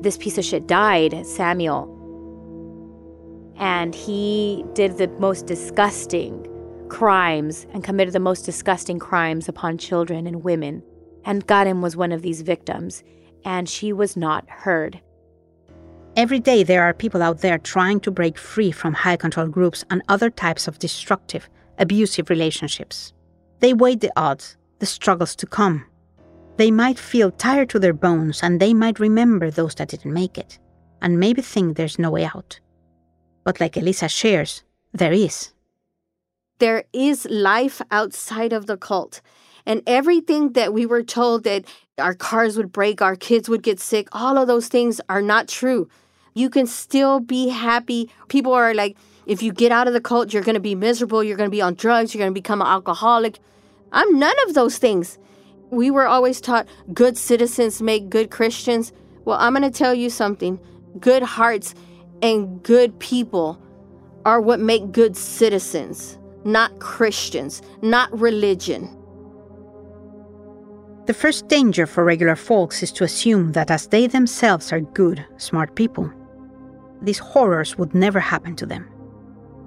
This 0.00 0.16
piece 0.16 0.38
of 0.38 0.44
shit 0.44 0.66
died, 0.66 1.26
Samuel. 1.26 1.94
And 3.58 3.94
he 3.94 4.64
did 4.74 4.96
the 4.96 5.08
most 5.18 5.46
disgusting 5.46 6.46
crimes 6.88 7.66
and 7.72 7.84
committed 7.84 8.14
the 8.14 8.20
most 8.20 8.42
disgusting 8.42 8.98
crimes 8.98 9.48
upon 9.48 9.78
children 9.78 10.26
and 10.26 10.42
women. 10.44 10.82
And 11.24 11.46
Karen 11.46 11.82
was 11.82 11.96
one 11.96 12.12
of 12.12 12.22
these 12.22 12.40
victims, 12.40 13.02
and 13.44 13.68
she 13.68 13.92
was 13.92 14.16
not 14.16 14.48
heard. 14.48 15.00
Every 16.18 16.40
day, 16.40 16.64
there 16.64 16.82
are 16.82 16.92
people 16.92 17.22
out 17.22 17.42
there 17.42 17.58
trying 17.58 18.00
to 18.00 18.10
break 18.10 18.38
free 18.38 18.72
from 18.72 18.92
high 18.92 19.14
control 19.14 19.46
groups 19.46 19.84
and 19.88 20.02
other 20.08 20.30
types 20.30 20.66
of 20.66 20.80
destructive, 20.80 21.48
abusive 21.78 22.28
relationships. 22.28 23.12
They 23.60 23.72
weigh 23.72 23.94
the 23.94 24.10
odds, 24.16 24.56
the 24.80 24.86
struggles 24.86 25.36
to 25.36 25.46
come. 25.46 25.86
They 26.56 26.72
might 26.72 26.98
feel 26.98 27.30
tired 27.30 27.70
to 27.70 27.78
their 27.78 27.92
bones 27.92 28.42
and 28.42 28.58
they 28.58 28.74
might 28.74 28.98
remember 28.98 29.48
those 29.48 29.76
that 29.76 29.90
didn't 29.90 30.12
make 30.12 30.36
it, 30.36 30.58
and 31.00 31.20
maybe 31.20 31.40
think 31.40 31.76
there's 31.76 32.00
no 32.00 32.10
way 32.10 32.24
out. 32.24 32.58
But 33.44 33.60
like 33.60 33.76
Elisa 33.76 34.08
shares, 34.08 34.64
there 34.92 35.12
is. 35.12 35.52
There 36.58 36.82
is 36.92 37.28
life 37.30 37.80
outside 37.92 38.52
of 38.52 38.66
the 38.66 38.76
cult. 38.76 39.20
And 39.64 39.82
everything 39.86 40.54
that 40.54 40.72
we 40.72 40.84
were 40.84 41.04
told 41.04 41.44
that 41.44 41.64
our 41.96 42.14
cars 42.14 42.56
would 42.56 42.72
break, 42.72 43.00
our 43.00 43.14
kids 43.14 43.48
would 43.48 43.62
get 43.62 43.78
sick, 43.78 44.08
all 44.10 44.36
of 44.36 44.48
those 44.48 44.66
things 44.66 45.00
are 45.08 45.22
not 45.22 45.46
true 45.46 45.88
you 46.34 46.50
can 46.50 46.66
still 46.66 47.20
be 47.20 47.48
happy. 47.48 48.10
People 48.28 48.52
are 48.52 48.74
like, 48.74 48.96
if 49.26 49.42
you 49.42 49.52
get 49.52 49.72
out 49.72 49.86
of 49.86 49.92
the 49.92 50.00
cult, 50.00 50.32
you're 50.32 50.42
going 50.42 50.54
to 50.54 50.60
be 50.60 50.74
miserable. 50.74 51.22
You're 51.22 51.36
going 51.36 51.50
to 51.50 51.54
be 51.54 51.62
on 51.62 51.74
drugs. 51.74 52.14
You're 52.14 52.20
going 52.20 52.30
to 52.30 52.40
become 52.40 52.60
an 52.60 52.66
alcoholic. 52.66 53.38
I'm 53.92 54.18
none 54.18 54.36
of 54.46 54.54
those 54.54 54.78
things. 54.78 55.18
We 55.70 55.90
were 55.90 56.06
always 56.06 56.40
taught 56.40 56.66
good 56.94 57.16
citizens 57.16 57.82
make 57.82 58.08
good 58.08 58.30
Christians. 58.30 58.92
Well, 59.24 59.38
I'm 59.38 59.52
going 59.52 59.70
to 59.70 59.76
tell 59.76 59.94
you 59.94 60.08
something 60.08 60.58
good 60.98 61.22
hearts 61.22 61.74
and 62.22 62.62
good 62.62 62.98
people 62.98 63.60
are 64.24 64.40
what 64.40 64.60
make 64.60 64.92
good 64.92 65.16
citizens, 65.16 66.18
not 66.44 66.78
Christians, 66.80 67.62
not 67.82 68.10
religion. 68.18 68.94
The 71.06 71.14
first 71.14 71.48
danger 71.48 71.86
for 71.86 72.04
regular 72.04 72.36
folks 72.36 72.82
is 72.82 72.92
to 72.92 73.04
assume 73.04 73.52
that 73.52 73.70
as 73.70 73.86
they 73.86 74.06
themselves 74.06 74.72
are 74.72 74.80
good, 74.80 75.24
smart 75.38 75.74
people, 75.74 76.12
these 77.02 77.18
horrors 77.18 77.76
would 77.78 77.94
never 77.94 78.20
happen 78.20 78.56
to 78.56 78.66
them. 78.66 78.88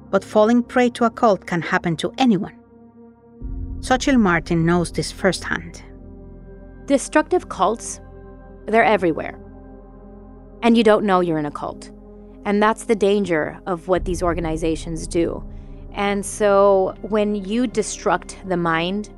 But 0.09 0.23
falling 0.23 0.63
prey 0.63 0.89
to 0.91 1.05
a 1.05 1.09
cult 1.09 1.45
can 1.45 1.61
happen 1.61 1.95
to 1.97 2.13
anyone. 2.17 2.57
Xochitl 3.79 4.19
Martin 4.19 4.65
knows 4.65 4.91
this 4.91 5.11
firsthand. 5.11 5.83
Destructive 6.85 7.49
cults, 7.49 8.01
they're 8.67 8.83
everywhere. 8.83 9.39
And 10.61 10.77
you 10.77 10.83
don't 10.83 11.05
know 11.05 11.21
you're 11.21 11.39
in 11.39 11.45
a 11.45 11.51
cult. 11.51 11.91
And 12.45 12.61
that's 12.61 12.85
the 12.85 12.95
danger 12.95 13.59
of 13.65 13.87
what 13.87 14.05
these 14.05 14.21
organizations 14.21 15.07
do. 15.07 15.43
And 15.93 16.25
so 16.25 16.95
when 17.01 17.35
you 17.35 17.67
destruct 17.67 18.47
the 18.47 18.57
mind, 18.57 19.09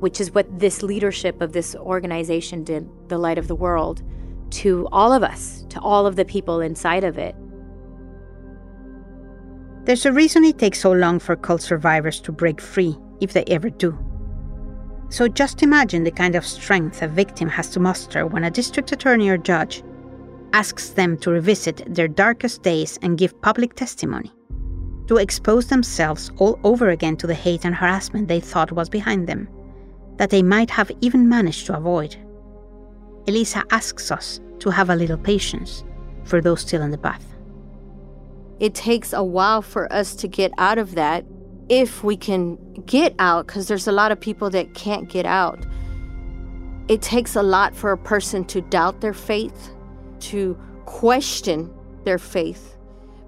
which 0.00 0.20
is 0.20 0.32
what 0.32 0.58
this 0.58 0.82
leadership 0.82 1.40
of 1.40 1.52
this 1.52 1.74
organization 1.76 2.64
did, 2.64 2.88
the 3.08 3.18
light 3.18 3.38
of 3.38 3.48
the 3.48 3.54
world, 3.54 4.02
to 4.50 4.88
all 4.92 5.12
of 5.12 5.22
us, 5.22 5.64
to 5.70 5.80
all 5.80 6.06
of 6.06 6.16
the 6.16 6.24
people 6.24 6.60
inside 6.60 7.04
of 7.04 7.18
it. 7.18 7.34
There's 9.84 10.06
a 10.06 10.12
reason 10.12 10.44
it 10.44 10.58
takes 10.58 10.80
so 10.80 10.92
long 10.92 11.18
for 11.18 11.36
cult 11.36 11.62
survivors 11.62 12.20
to 12.20 12.32
break 12.32 12.60
free, 12.60 12.96
if 13.20 13.32
they 13.32 13.44
ever 13.44 13.70
do. 13.70 13.98
So 15.08 15.26
just 15.26 15.62
imagine 15.62 16.04
the 16.04 16.10
kind 16.10 16.36
of 16.36 16.46
strength 16.46 17.02
a 17.02 17.08
victim 17.08 17.48
has 17.48 17.70
to 17.70 17.80
muster 17.80 18.26
when 18.26 18.44
a 18.44 18.50
district 18.50 18.92
attorney 18.92 19.28
or 19.28 19.36
judge 19.36 19.82
asks 20.52 20.90
them 20.90 21.16
to 21.18 21.30
revisit 21.30 21.82
their 21.92 22.08
darkest 22.08 22.62
days 22.62 22.98
and 23.02 23.18
give 23.18 23.40
public 23.40 23.74
testimony, 23.74 24.32
to 25.06 25.16
expose 25.16 25.66
themselves 25.66 26.30
all 26.38 26.60
over 26.62 26.90
again 26.90 27.16
to 27.16 27.26
the 27.26 27.34
hate 27.34 27.64
and 27.64 27.74
harassment 27.74 28.28
they 28.28 28.40
thought 28.40 28.70
was 28.70 28.88
behind 28.88 29.26
them, 29.26 29.48
that 30.16 30.30
they 30.30 30.42
might 30.42 30.70
have 30.70 30.90
even 31.00 31.28
managed 31.28 31.66
to 31.66 31.76
avoid. 31.76 32.16
Elisa 33.30 33.62
asks 33.70 34.10
us 34.10 34.40
to 34.58 34.70
have 34.70 34.90
a 34.90 34.96
little 34.96 35.16
patience 35.16 35.84
for 36.24 36.40
those 36.40 36.60
still 36.62 36.82
in 36.82 36.90
the 36.90 36.98
path. 36.98 37.24
it 38.60 38.74
takes 38.74 39.12
a 39.12 39.24
while 39.24 39.62
for 39.62 39.90
us 39.92 40.14
to 40.14 40.28
get 40.28 40.52
out 40.58 40.78
of 40.78 40.94
that 40.94 41.24
if 41.68 42.04
we 42.04 42.16
can 42.16 42.58
get 42.84 43.14
out, 43.18 43.46
because 43.46 43.68
there's 43.68 43.88
a 43.88 43.92
lot 43.92 44.12
of 44.12 44.20
people 44.20 44.50
that 44.50 44.74
can't 44.74 45.08
get 45.08 45.24
out. 45.24 45.64
It 46.88 47.00
takes 47.00 47.36
a 47.36 47.42
lot 47.42 47.74
for 47.74 47.92
a 47.92 47.96
person 47.96 48.44
to 48.46 48.60
doubt 48.60 49.00
their 49.00 49.14
faith, 49.14 49.70
to 50.30 50.58
question 50.84 51.72
their 52.04 52.18
faith. 52.18 52.76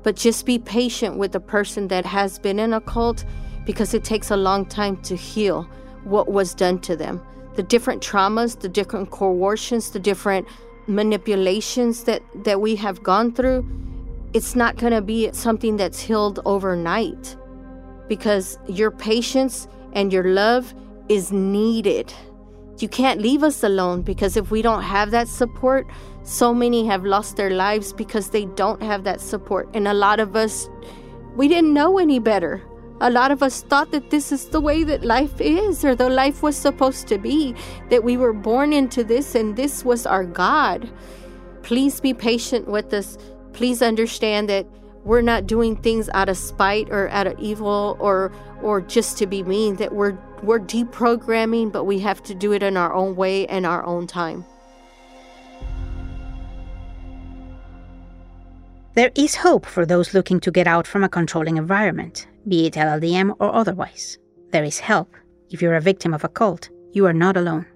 But 0.03 0.17
just 0.17 0.45
be 0.45 0.59
patient 0.59 1.17
with 1.17 1.33
the 1.33 1.41
person 1.41 1.89
that 1.89 2.05
has 2.05 2.39
been 2.41 2.59
in 2.59 2.73
a 2.73 2.81
cult 2.81 3.25
because 3.65 3.95
it 3.95 4.03
takes 4.03 4.31
a 4.33 4.37
long 4.37 4.67
time 4.67 4.97
to 5.03 5.15
heal 5.15 5.63
what 6.05 6.31
was 6.31 6.55
done 6.55 6.81
to 6.81 6.97
them. 6.97 7.23
The 7.55 7.63
different 7.63 8.03
traumas, 8.03 8.59
the 8.59 8.69
different 8.69 9.11
coercions, 9.11 9.93
the 9.93 10.01
different 10.01 10.49
manipulations 10.87 12.05
that, 12.05 12.23
that 12.45 12.61
we 12.61 12.77
have 12.77 13.03
gone 13.03 13.33
through, 13.33 13.67
it's 14.33 14.57
not 14.57 14.77
going 14.77 14.93
to 14.93 15.03
be 15.03 15.31
something 15.33 15.77
that's 15.77 16.01
healed 16.01 16.41
overnight 16.45 17.37
because 18.09 18.59
your 18.67 18.91
patience 18.91 19.69
and 19.93 20.13
your 20.13 20.25
love 20.25 20.75
is 21.09 21.33
needed. 21.33 22.13
You 22.79 22.89
can't 22.89 23.21
leave 23.21 23.43
us 23.43 23.63
alone 23.63 24.03
because 24.03 24.37
if 24.37 24.51
we 24.51 24.63
don't 24.63 24.83
have 24.83 25.11
that 25.11 25.29
support, 25.29 25.87
so 26.23 26.55
many 26.55 26.87
have 26.87 27.05
lost 27.05 27.37
their 27.37 27.51
lives 27.51 27.93
because 27.93 28.31
they 28.31 28.47
don't 28.47 28.83
have 28.83 29.05
that 29.05 29.21
support. 29.21 29.69
And 29.75 29.87
a 29.87 29.95
lot 29.95 30.21
of 30.21 30.35
us, 30.35 30.69
we 31.37 31.49
didn't 31.49 31.75
know 31.75 31.99
any 31.99 32.19
better. 32.19 32.63
A 33.03 33.11
lot 33.11 33.33
of 33.33 33.43
us 33.43 33.63
thought 33.63 33.91
that 33.91 34.11
this 34.11 34.31
is 34.31 34.47
the 34.51 34.61
way 34.61 34.85
that 34.85 35.05
life 35.05 35.41
is 35.41 35.85
or 35.85 35.97
the 35.97 36.09
life 36.09 36.41
was 36.41 36.57
supposed 36.57 37.09
to 37.09 37.19
be, 37.19 37.53
that 37.91 38.05
we 38.05 38.17
were 38.17 38.33
born 38.33 38.73
into 38.73 39.03
this 39.03 39.35
and 39.35 39.57
this 39.57 39.85
was 39.85 40.07
our 40.07 40.25
God. 40.25 40.89
Please 41.65 42.01
be 42.01 42.15
patient 42.15 42.69
with 42.69 42.95
us. 42.95 43.19
Please 43.55 43.83
understand 43.83 44.49
that 44.51 44.67
we're 45.03 45.21
not 45.21 45.49
doing 45.49 45.75
things 45.75 46.09
out 46.15 46.29
of 46.29 46.37
spite 46.37 46.91
or 46.91 47.09
out 47.09 47.27
of 47.27 47.37
evil 47.41 47.97
or 47.99 48.31
or 48.63 48.81
just 48.81 49.19
to 49.19 49.27
be 49.27 49.43
mean 49.43 49.75
that 49.77 49.93
we're 49.93 50.17
we're 50.45 50.61
deprogramming 50.61 51.73
but 51.73 51.83
we 51.83 51.99
have 51.99 52.23
to 52.23 52.37
do 52.37 52.53
it 52.53 52.63
in 52.63 52.77
our 52.77 52.95
own 52.95 53.17
way 53.17 53.45
and 53.49 53.67
our 53.67 53.85
own 53.85 54.07
time 54.07 54.45
There 58.95 59.11
is 59.15 59.35
hope 59.35 59.65
for 59.65 59.87
those 59.87 60.13
looking 60.13 60.39
to 60.41 60.51
get 60.51 60.67
out 60.67 60.87
from 60.87 61.03
a 61.03 61.09
controlling 61.09 61.57
environment, 61.57 62.27
be 62.49 62.67
it 62.67 62.75
LLDM 62.75 63.35
or 63.41 63.55
otherwise. 63.55 64.19
There 64.51 64.65
is 64.65 64.79
help. 64.79 65.15
If 65.51 65.63
you're 65.63 65.75
a 65.75 65.81
victim 65.81 66.15
of 66.15 66.25
a 66.25 66.29
cult, 66.29 66.71
you 66.93 67.07
are 67.07 67.13
not 67.13 67.37
alone. 67.37 67.67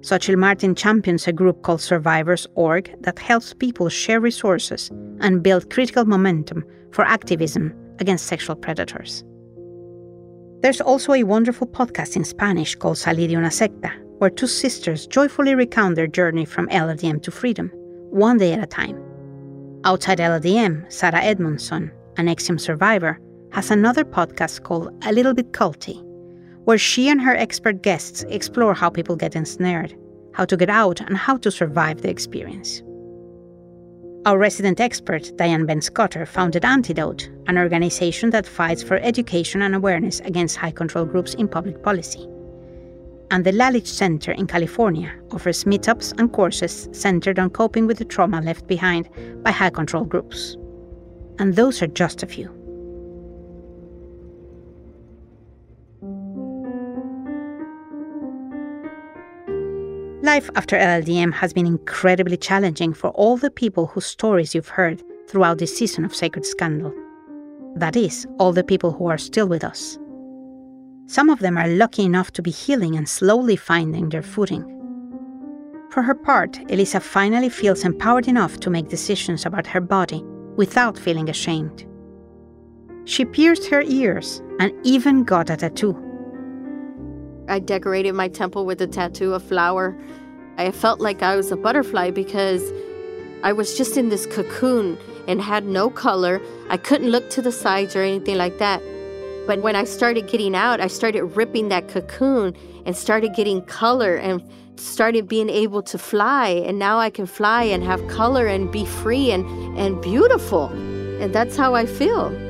Xochitl 0.00 0.36
Martin 0.36 0.74
champions 0.74 1.26
a 1.26 1.32
group 1.32 1.62
called 1.62 1.80
Survivors 1.80 2.46
Org 2.56 2.94
that 3.02 3.18
helps 3.18 3.54
people 3.54 3.88
share 3.88 4.20
resources 4.20 4.90
and 5.20 5.42
build 5.42 5.70
critical 5.70 6.04
momentum 6.04 6.64
for 6.92 7.04
activism 7.06 7.74
against 8.00 8.26
sexual 8.26 8.54
predators. 8.54 9.24
There's 10.60 10.80
also 10.80 11.12
a 11.12 11.24
wonderful 11.24 11.66
podcast 11.66 12.16
in 12.16 12.24
Spanish 12.24 12.74
called 12.74 12.96
Salir 12.96 13.28
de 13.28 13.36
una 13.36 13.50
secta, 13.50 13.92
where 14.18 14.30
two 14.30 14.46
sisters 14.46 15.06
joyfully 15.06 15.54
recount 15.54 15.96
their 15.96 16.06
journey 16.06 16.44
from 16.44 16.68
LDM 16.68 17.22
to 17.22 17.30
freedom, 17.30 17.70
one 18.10 18.38
day 18.38 18.52
at 18.52 18.62
a 18.62 18.66
time. 18.66 19.02
Outside 19.84 20.18
LDM, 20.18 20.90
Sarah 20.92 21.22
Edmondson, 21.22 21.90
an 22.16 22.26
NXIVM 22.26 22.60
survivor, 22.60 23.18
has 23.54 23.70
another 23.70 24.04
podcast 24.04 24.64
called 24.64 24.92
A 25.06 25.12
Little 25.12 25.32
Bit 25.32 25.52
Culty, 25.52 26.02
where 26.64 26.76
she 26.76 27.08
and 27.08 27.20
her 27.20 27.36
expert 27.36 27.82
guests 27.82 28.24
explore 28.24 28.74
how 28.74 28.90
people 28.90 29.14
get 29.14 29.36
ensnared, 29.36 29.96
how 30.32 30.44
to 30.44 30.56
get 30.56 30.68
out, 30.68 31.00
and 31.00 31.16
how 31.16 31.36
to 31.36 31.52
survive 31.52 32.02
the 32.02 32.10
experience. 32.10 32.82
Our 34.26 34.38
resident 34.38 34.80
expert, 34.80 35.30
Diane 35.36 35.68
Benscoter, 35.68 36.26
founded 36.26 36.64
Antidote, 36.64 37.30
an 37.46 37.56
organization 37.56 38.30
that 38.30 38.44
fights 38.44 38.82
for 38.82 38.96
education 38.96 39.62
and 39.62 39.76
awareness 39.76 40.18
against 40.20 40.56
high 40.56 40.72
control 40.72 41.04
groups 41.04 41.34
in 41.34 41.46
public 41.46 41.80
policy. 41.80 42.26
And 43.30 43.44
the 43.44 43.52
Lalich 43.52 43.86
Center 43.86 44.32
in 44.32 44.48
California 44.48 45.12
offers 45.30 45.62
meetups 45.62 46.18
and 46.18 46.32
courses 46.32 46.88
centered 46.90 47.38
on 47.38 47.50
coping 47.50 47.86
with 47.86 47.98
the 47.98 48.04
trauma 48.04 48.40
left 48.40 48.66
behind 48.66 49.08
by 49.44 49.52
high 49.52 49.70
control 49.70 50.04
groups. 50.04 50.56
And 51.38 51.54
those 51.54 51.82
are 51.82 51.86
just 51.86 52.24
a 52.24 52.26
few. 52.26 52.63
Life 60.24 60.48
after 60.54 60.78
LLDM 60.78 61.34
has 61.34 61.52
been 61.52 61.66
incredibly 61.66 62.38
challenging 62.38 62.94
for 62.94 63.10
all 63.10 63.36
the 63.36 63.50
people 63.50 63.88
whose 63.88 64.06
stories 64.06 64.54
you've 64.54 64.68
heard 64.70 65.02
throughout 65.28 65.58
this 65.58 65.76
season 65.76 66.02
of 66.02 66.14
Sacred 66.14 66.46
Scandal. 66.46 66.94
That 67.76 67.94
is, 67.94 68.26
all 68.38 68.50
the 68.50 68.64
people 68.64 68.90
who 68.90 69.06
are 69.06 69.18
still 69.18 69.46
with 69.46 69.62
us. 69.62 69.98
Some 71.04 71.28
of 71.28 71.40
them 71.40 71.58
are 71.58 71.68
lucky 71.68 72.04
enough 72.04 72.30
to 72.32 72.42
be 72.42 72.50
healing 72.50 72.96
and 72.96 73.06
slowly 73.06 73.54
finding 73.54 74.08
their 74.08 74.22
footing. 74.22 74.64
For 75.90 76.02
her 76.02 76.14
part, 76.14 76.58
Elisa 76.70 77.00
finally 77.00 77.50
feels 77.50 77.84
empowered 77.84 78.26
enough 78.26 78.58
to 78.60 78.70
make 78.70 78.88
decisions 78.88 79.44
about 79.44 79.66
her 79.66 79.80
body 79.82 80.22
without 80.56 80.98
feeling 80.98 81.28
ashamed. 81.28 81.84
She 83.04 83.26
pierced 83.26 83.66
her 83.66 83.82
ears 83.82 84.42
and 84.58 84.72
even 84.84 85.24
got 85.24 85.50
a 85.50 85.56
tattoo 85.58 85.92
I 87.48 87.58
decorated 87.58 88.12
my 88.12 88.28
temple 88.28 88.64
with 88.66 88.80
a 88.80 88.86
tattoo 88.86 89.34
of 89.34 89.42
flower. 89.42 89.96
I 90.56 90.70
felt 90.70 91.00
like 91.00 91.22
I 91.22 91.36
was 91.36 91.50
a 91.52 91.56
butterfly 91.56 92.10
because 92.10 92.72
I 93.42 93.52
was 93.52 93.76
just 93.76 93.96
in 93.96 94.08
this 94.08 94.26
cocoon 94.26 94.98
and 95.28 95.40
had 95.40 95.66
no 95.66 95.90
color. 95.90 96.40
I 96.70 96.76
couldn't 96.76 97.10
look 97.10 97.28
to 97.30 97.42
the 97.42 97.52
sides 97.52 97.94
or 97.94 98.02
anything 98.02 98.36
like 98.36 98.58
that. 98.58 98.82
But 99.46 99.62
when 99.62 99.76
I 99.76 99.84
started 99.84 100.26
getting 100.26 100.54
out, 100.54 100.80
I 100.80 100.86
started 100.86 101.24
ripping 101.24 101.68
that 101.68 101.88
cocoon 101.88 102.56
and 102.86 102.96
started 102.96 103.34
getting 103.34 103.62
color 103.62 104.16
and 104.16 104.42
started 104.76 105.28
being 105.28 105.50
able 105.50 105.82
to 105.82 105.98
fly. 105.98 106.48
And 106.48 106.78
now 106.78 106.98
I 106.98 107.10
can 107.10 107.26
fly 107.26 107.64
and 107.64 107.84
have 107.84 108.06
color 108.08 108.46
and 108.46 108.72
be 108.72 108.86
free 108.86 109.30
and, 109.30 109.44
and 109.78 110.00
beautiful. 110.00 110.68
And 111.20 111.34
that's 111.34 111.56
how 111.56 111.74
I 111.74 111.84
feel. 111.84 112.43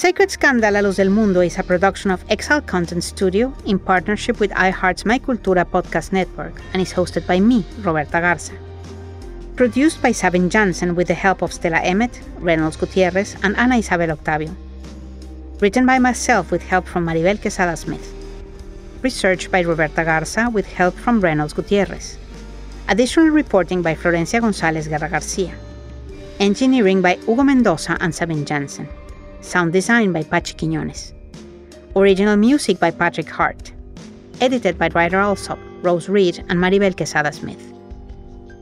Sacred 0.00 0.30
Scandal 0.30 0.72
La 0.72 0.80
Luz 0.80 0.96
del 0.96 1.10
Mundo 1.10 1.42
is 1.42 1.58
a 1.58 1.62
production 1.62 2.10
of 2.10 2.24
Exile 2.30 2.62
Content 2.62 3.04
Studio 3.04 3.52
in 3.66 3.78
partnership 3.78 4.40
with 4.40 4.50
iHeart's 4.52 5.04
My 5.04 5.18
Cultura 5.18 5.66
podcast 5.66 6.10
network 6.10 6.58
and 6.72 6.80
is 6.80 6.94
hosted 6.94 7.26
by 7.26 7.38
me, 7.38 7.66
Roberta 7.82 8.18
Garza. 8.18 8.54
Produced 9.56 10.00
by 10.00 10.12
Sabine 10.12 10.48
Jansen 10.48 10.94
with 10.94 11.08
the 11.08 11.12
help 11.12 11.42
of 11.42 11.52
Stella 11.52 11.80
Emmett, 11.80 12.18
Reynolds 12.38 12.78
Gutierrez, 12.78 13.36
and 13.42 13.54
Ana 13.58 13.76
Isabel 13.76 14.12
Octavio. 14.12 14.56
Written 15.60 15.84
by 15.84 15.98
myself 15.98 16.50
with 16.50 16.62
help 16.62 16.86
from 16.86 17.04
Maribel 17.04 17.38
Quesada 17.38 17.76
Smith. 17.76 18.10
Researched 19.02 19.50
by 19.50 19.60
Roberta 19.60 20.02
Garza 20.02 20.48
with 20.48 20.64
help 20.64 20.94
from 20.94 21.20
Reynolds 21.20 21.52
Gutierrez. 21.52 22.16
Additional 22.88 23.28
reporting 23.28 23.82
by 23.82 23.94
Florencia 23.94 24.40
González 24.40 24.88
Guerra 24.88 25.10
Garcia. 25.10 25.54
Engineering 26.38 27.02
by 27.02 27.16
Hugo 27.16 27.42
Mendoza 27.42 27.98
and 28.00 28.14
Sabine 28.14 28.46
Jansen. 28.46 28.88
Sound 29.42 29.72
design 29.72 30.12
by 30.12 30.22
Pachi 30.22 30.54
Quiñones. 30.54 31.12
Original 31.96 32.36
music 32.36 32.78
by 32.78 32.90
Patrick 32.90 33.28
Hart. 33.28 33.72
Edited 34.40 34.78
by 34.78 34.88
Ryder 34.88 35.18
Alsop, 35.18 35.58
Rose 35.82 36.08
Reed, 36.10 36.44
and 36.48 36.58
Maribel 36.58 36.94
Quesada 36.94 37.32
Smith. 37.32 37.60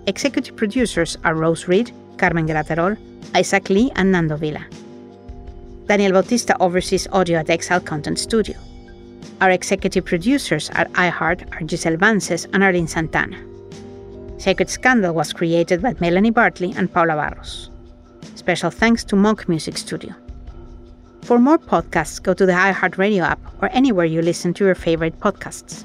Executive 0.06 0.56
producers 0.56 1.18
are 1.24 1.34
Rose 1.34 1.66
Reed, 1.66 1.90
Carmen 2.16 2.46
Graterol, 2.46 2.96
Isaac 3.34 3.68
Lee, 3.70 3.90
and 3.96 4.12
Nando 4.12 4.36
Villa. 4.36 4.64
Daniel 5.86 6.12
Bautista 6.12 6.56
oversees 6.60 7.08
audio 7.10 7.40
at 7.40 7.50
Exile 7.50 7.80
Content 7.80 8.18
Studio. 8.18 8.56
Our 9.40 9.50
executive 9.50 10.04
producers 10.04 10.70
at 10.74 10.92
iHeart 10.92 11.42
are 11.54 11.66
Giselle 11.68 11.96
Vances 11.96 12.46
and 12.52 12.62
Arlene 12.62 12.86
Santana. 12.86 13.38
Sacred 14.38 14.70
Scandal 14.70 15.12
was 15.12 15.32
created 15.32 15.82
by 15.82 15.96
Melanie 15.98 16.30
Bartley 16.30 16.72
and 16.76 16.92
Paula 16.92 17.14
Barros. 17.16 17.70
Special 18.36 18.70
thanks 18.70 19.02
to 19.04 19.16
Monk 19.16 19.48
Music 19.48 19.76
Studio. 19.76 20.14
For 21.22 21.38
more 21.38 21.58
podcasts, 21.58 22.22
go 22.22 22.32
to 22.34 22.46
the 22.46 22.52
iHeartRadio 22.52 23.22
app 23.22 23.40
or 23.62 23.68
anywhere 23.72 24.06
you 24.06 24.22
listen 24.22 24.54
to 24.54 24.64
your 24.64 24.74
favorite 24.74 25.18
podcasts. 25.20 25.84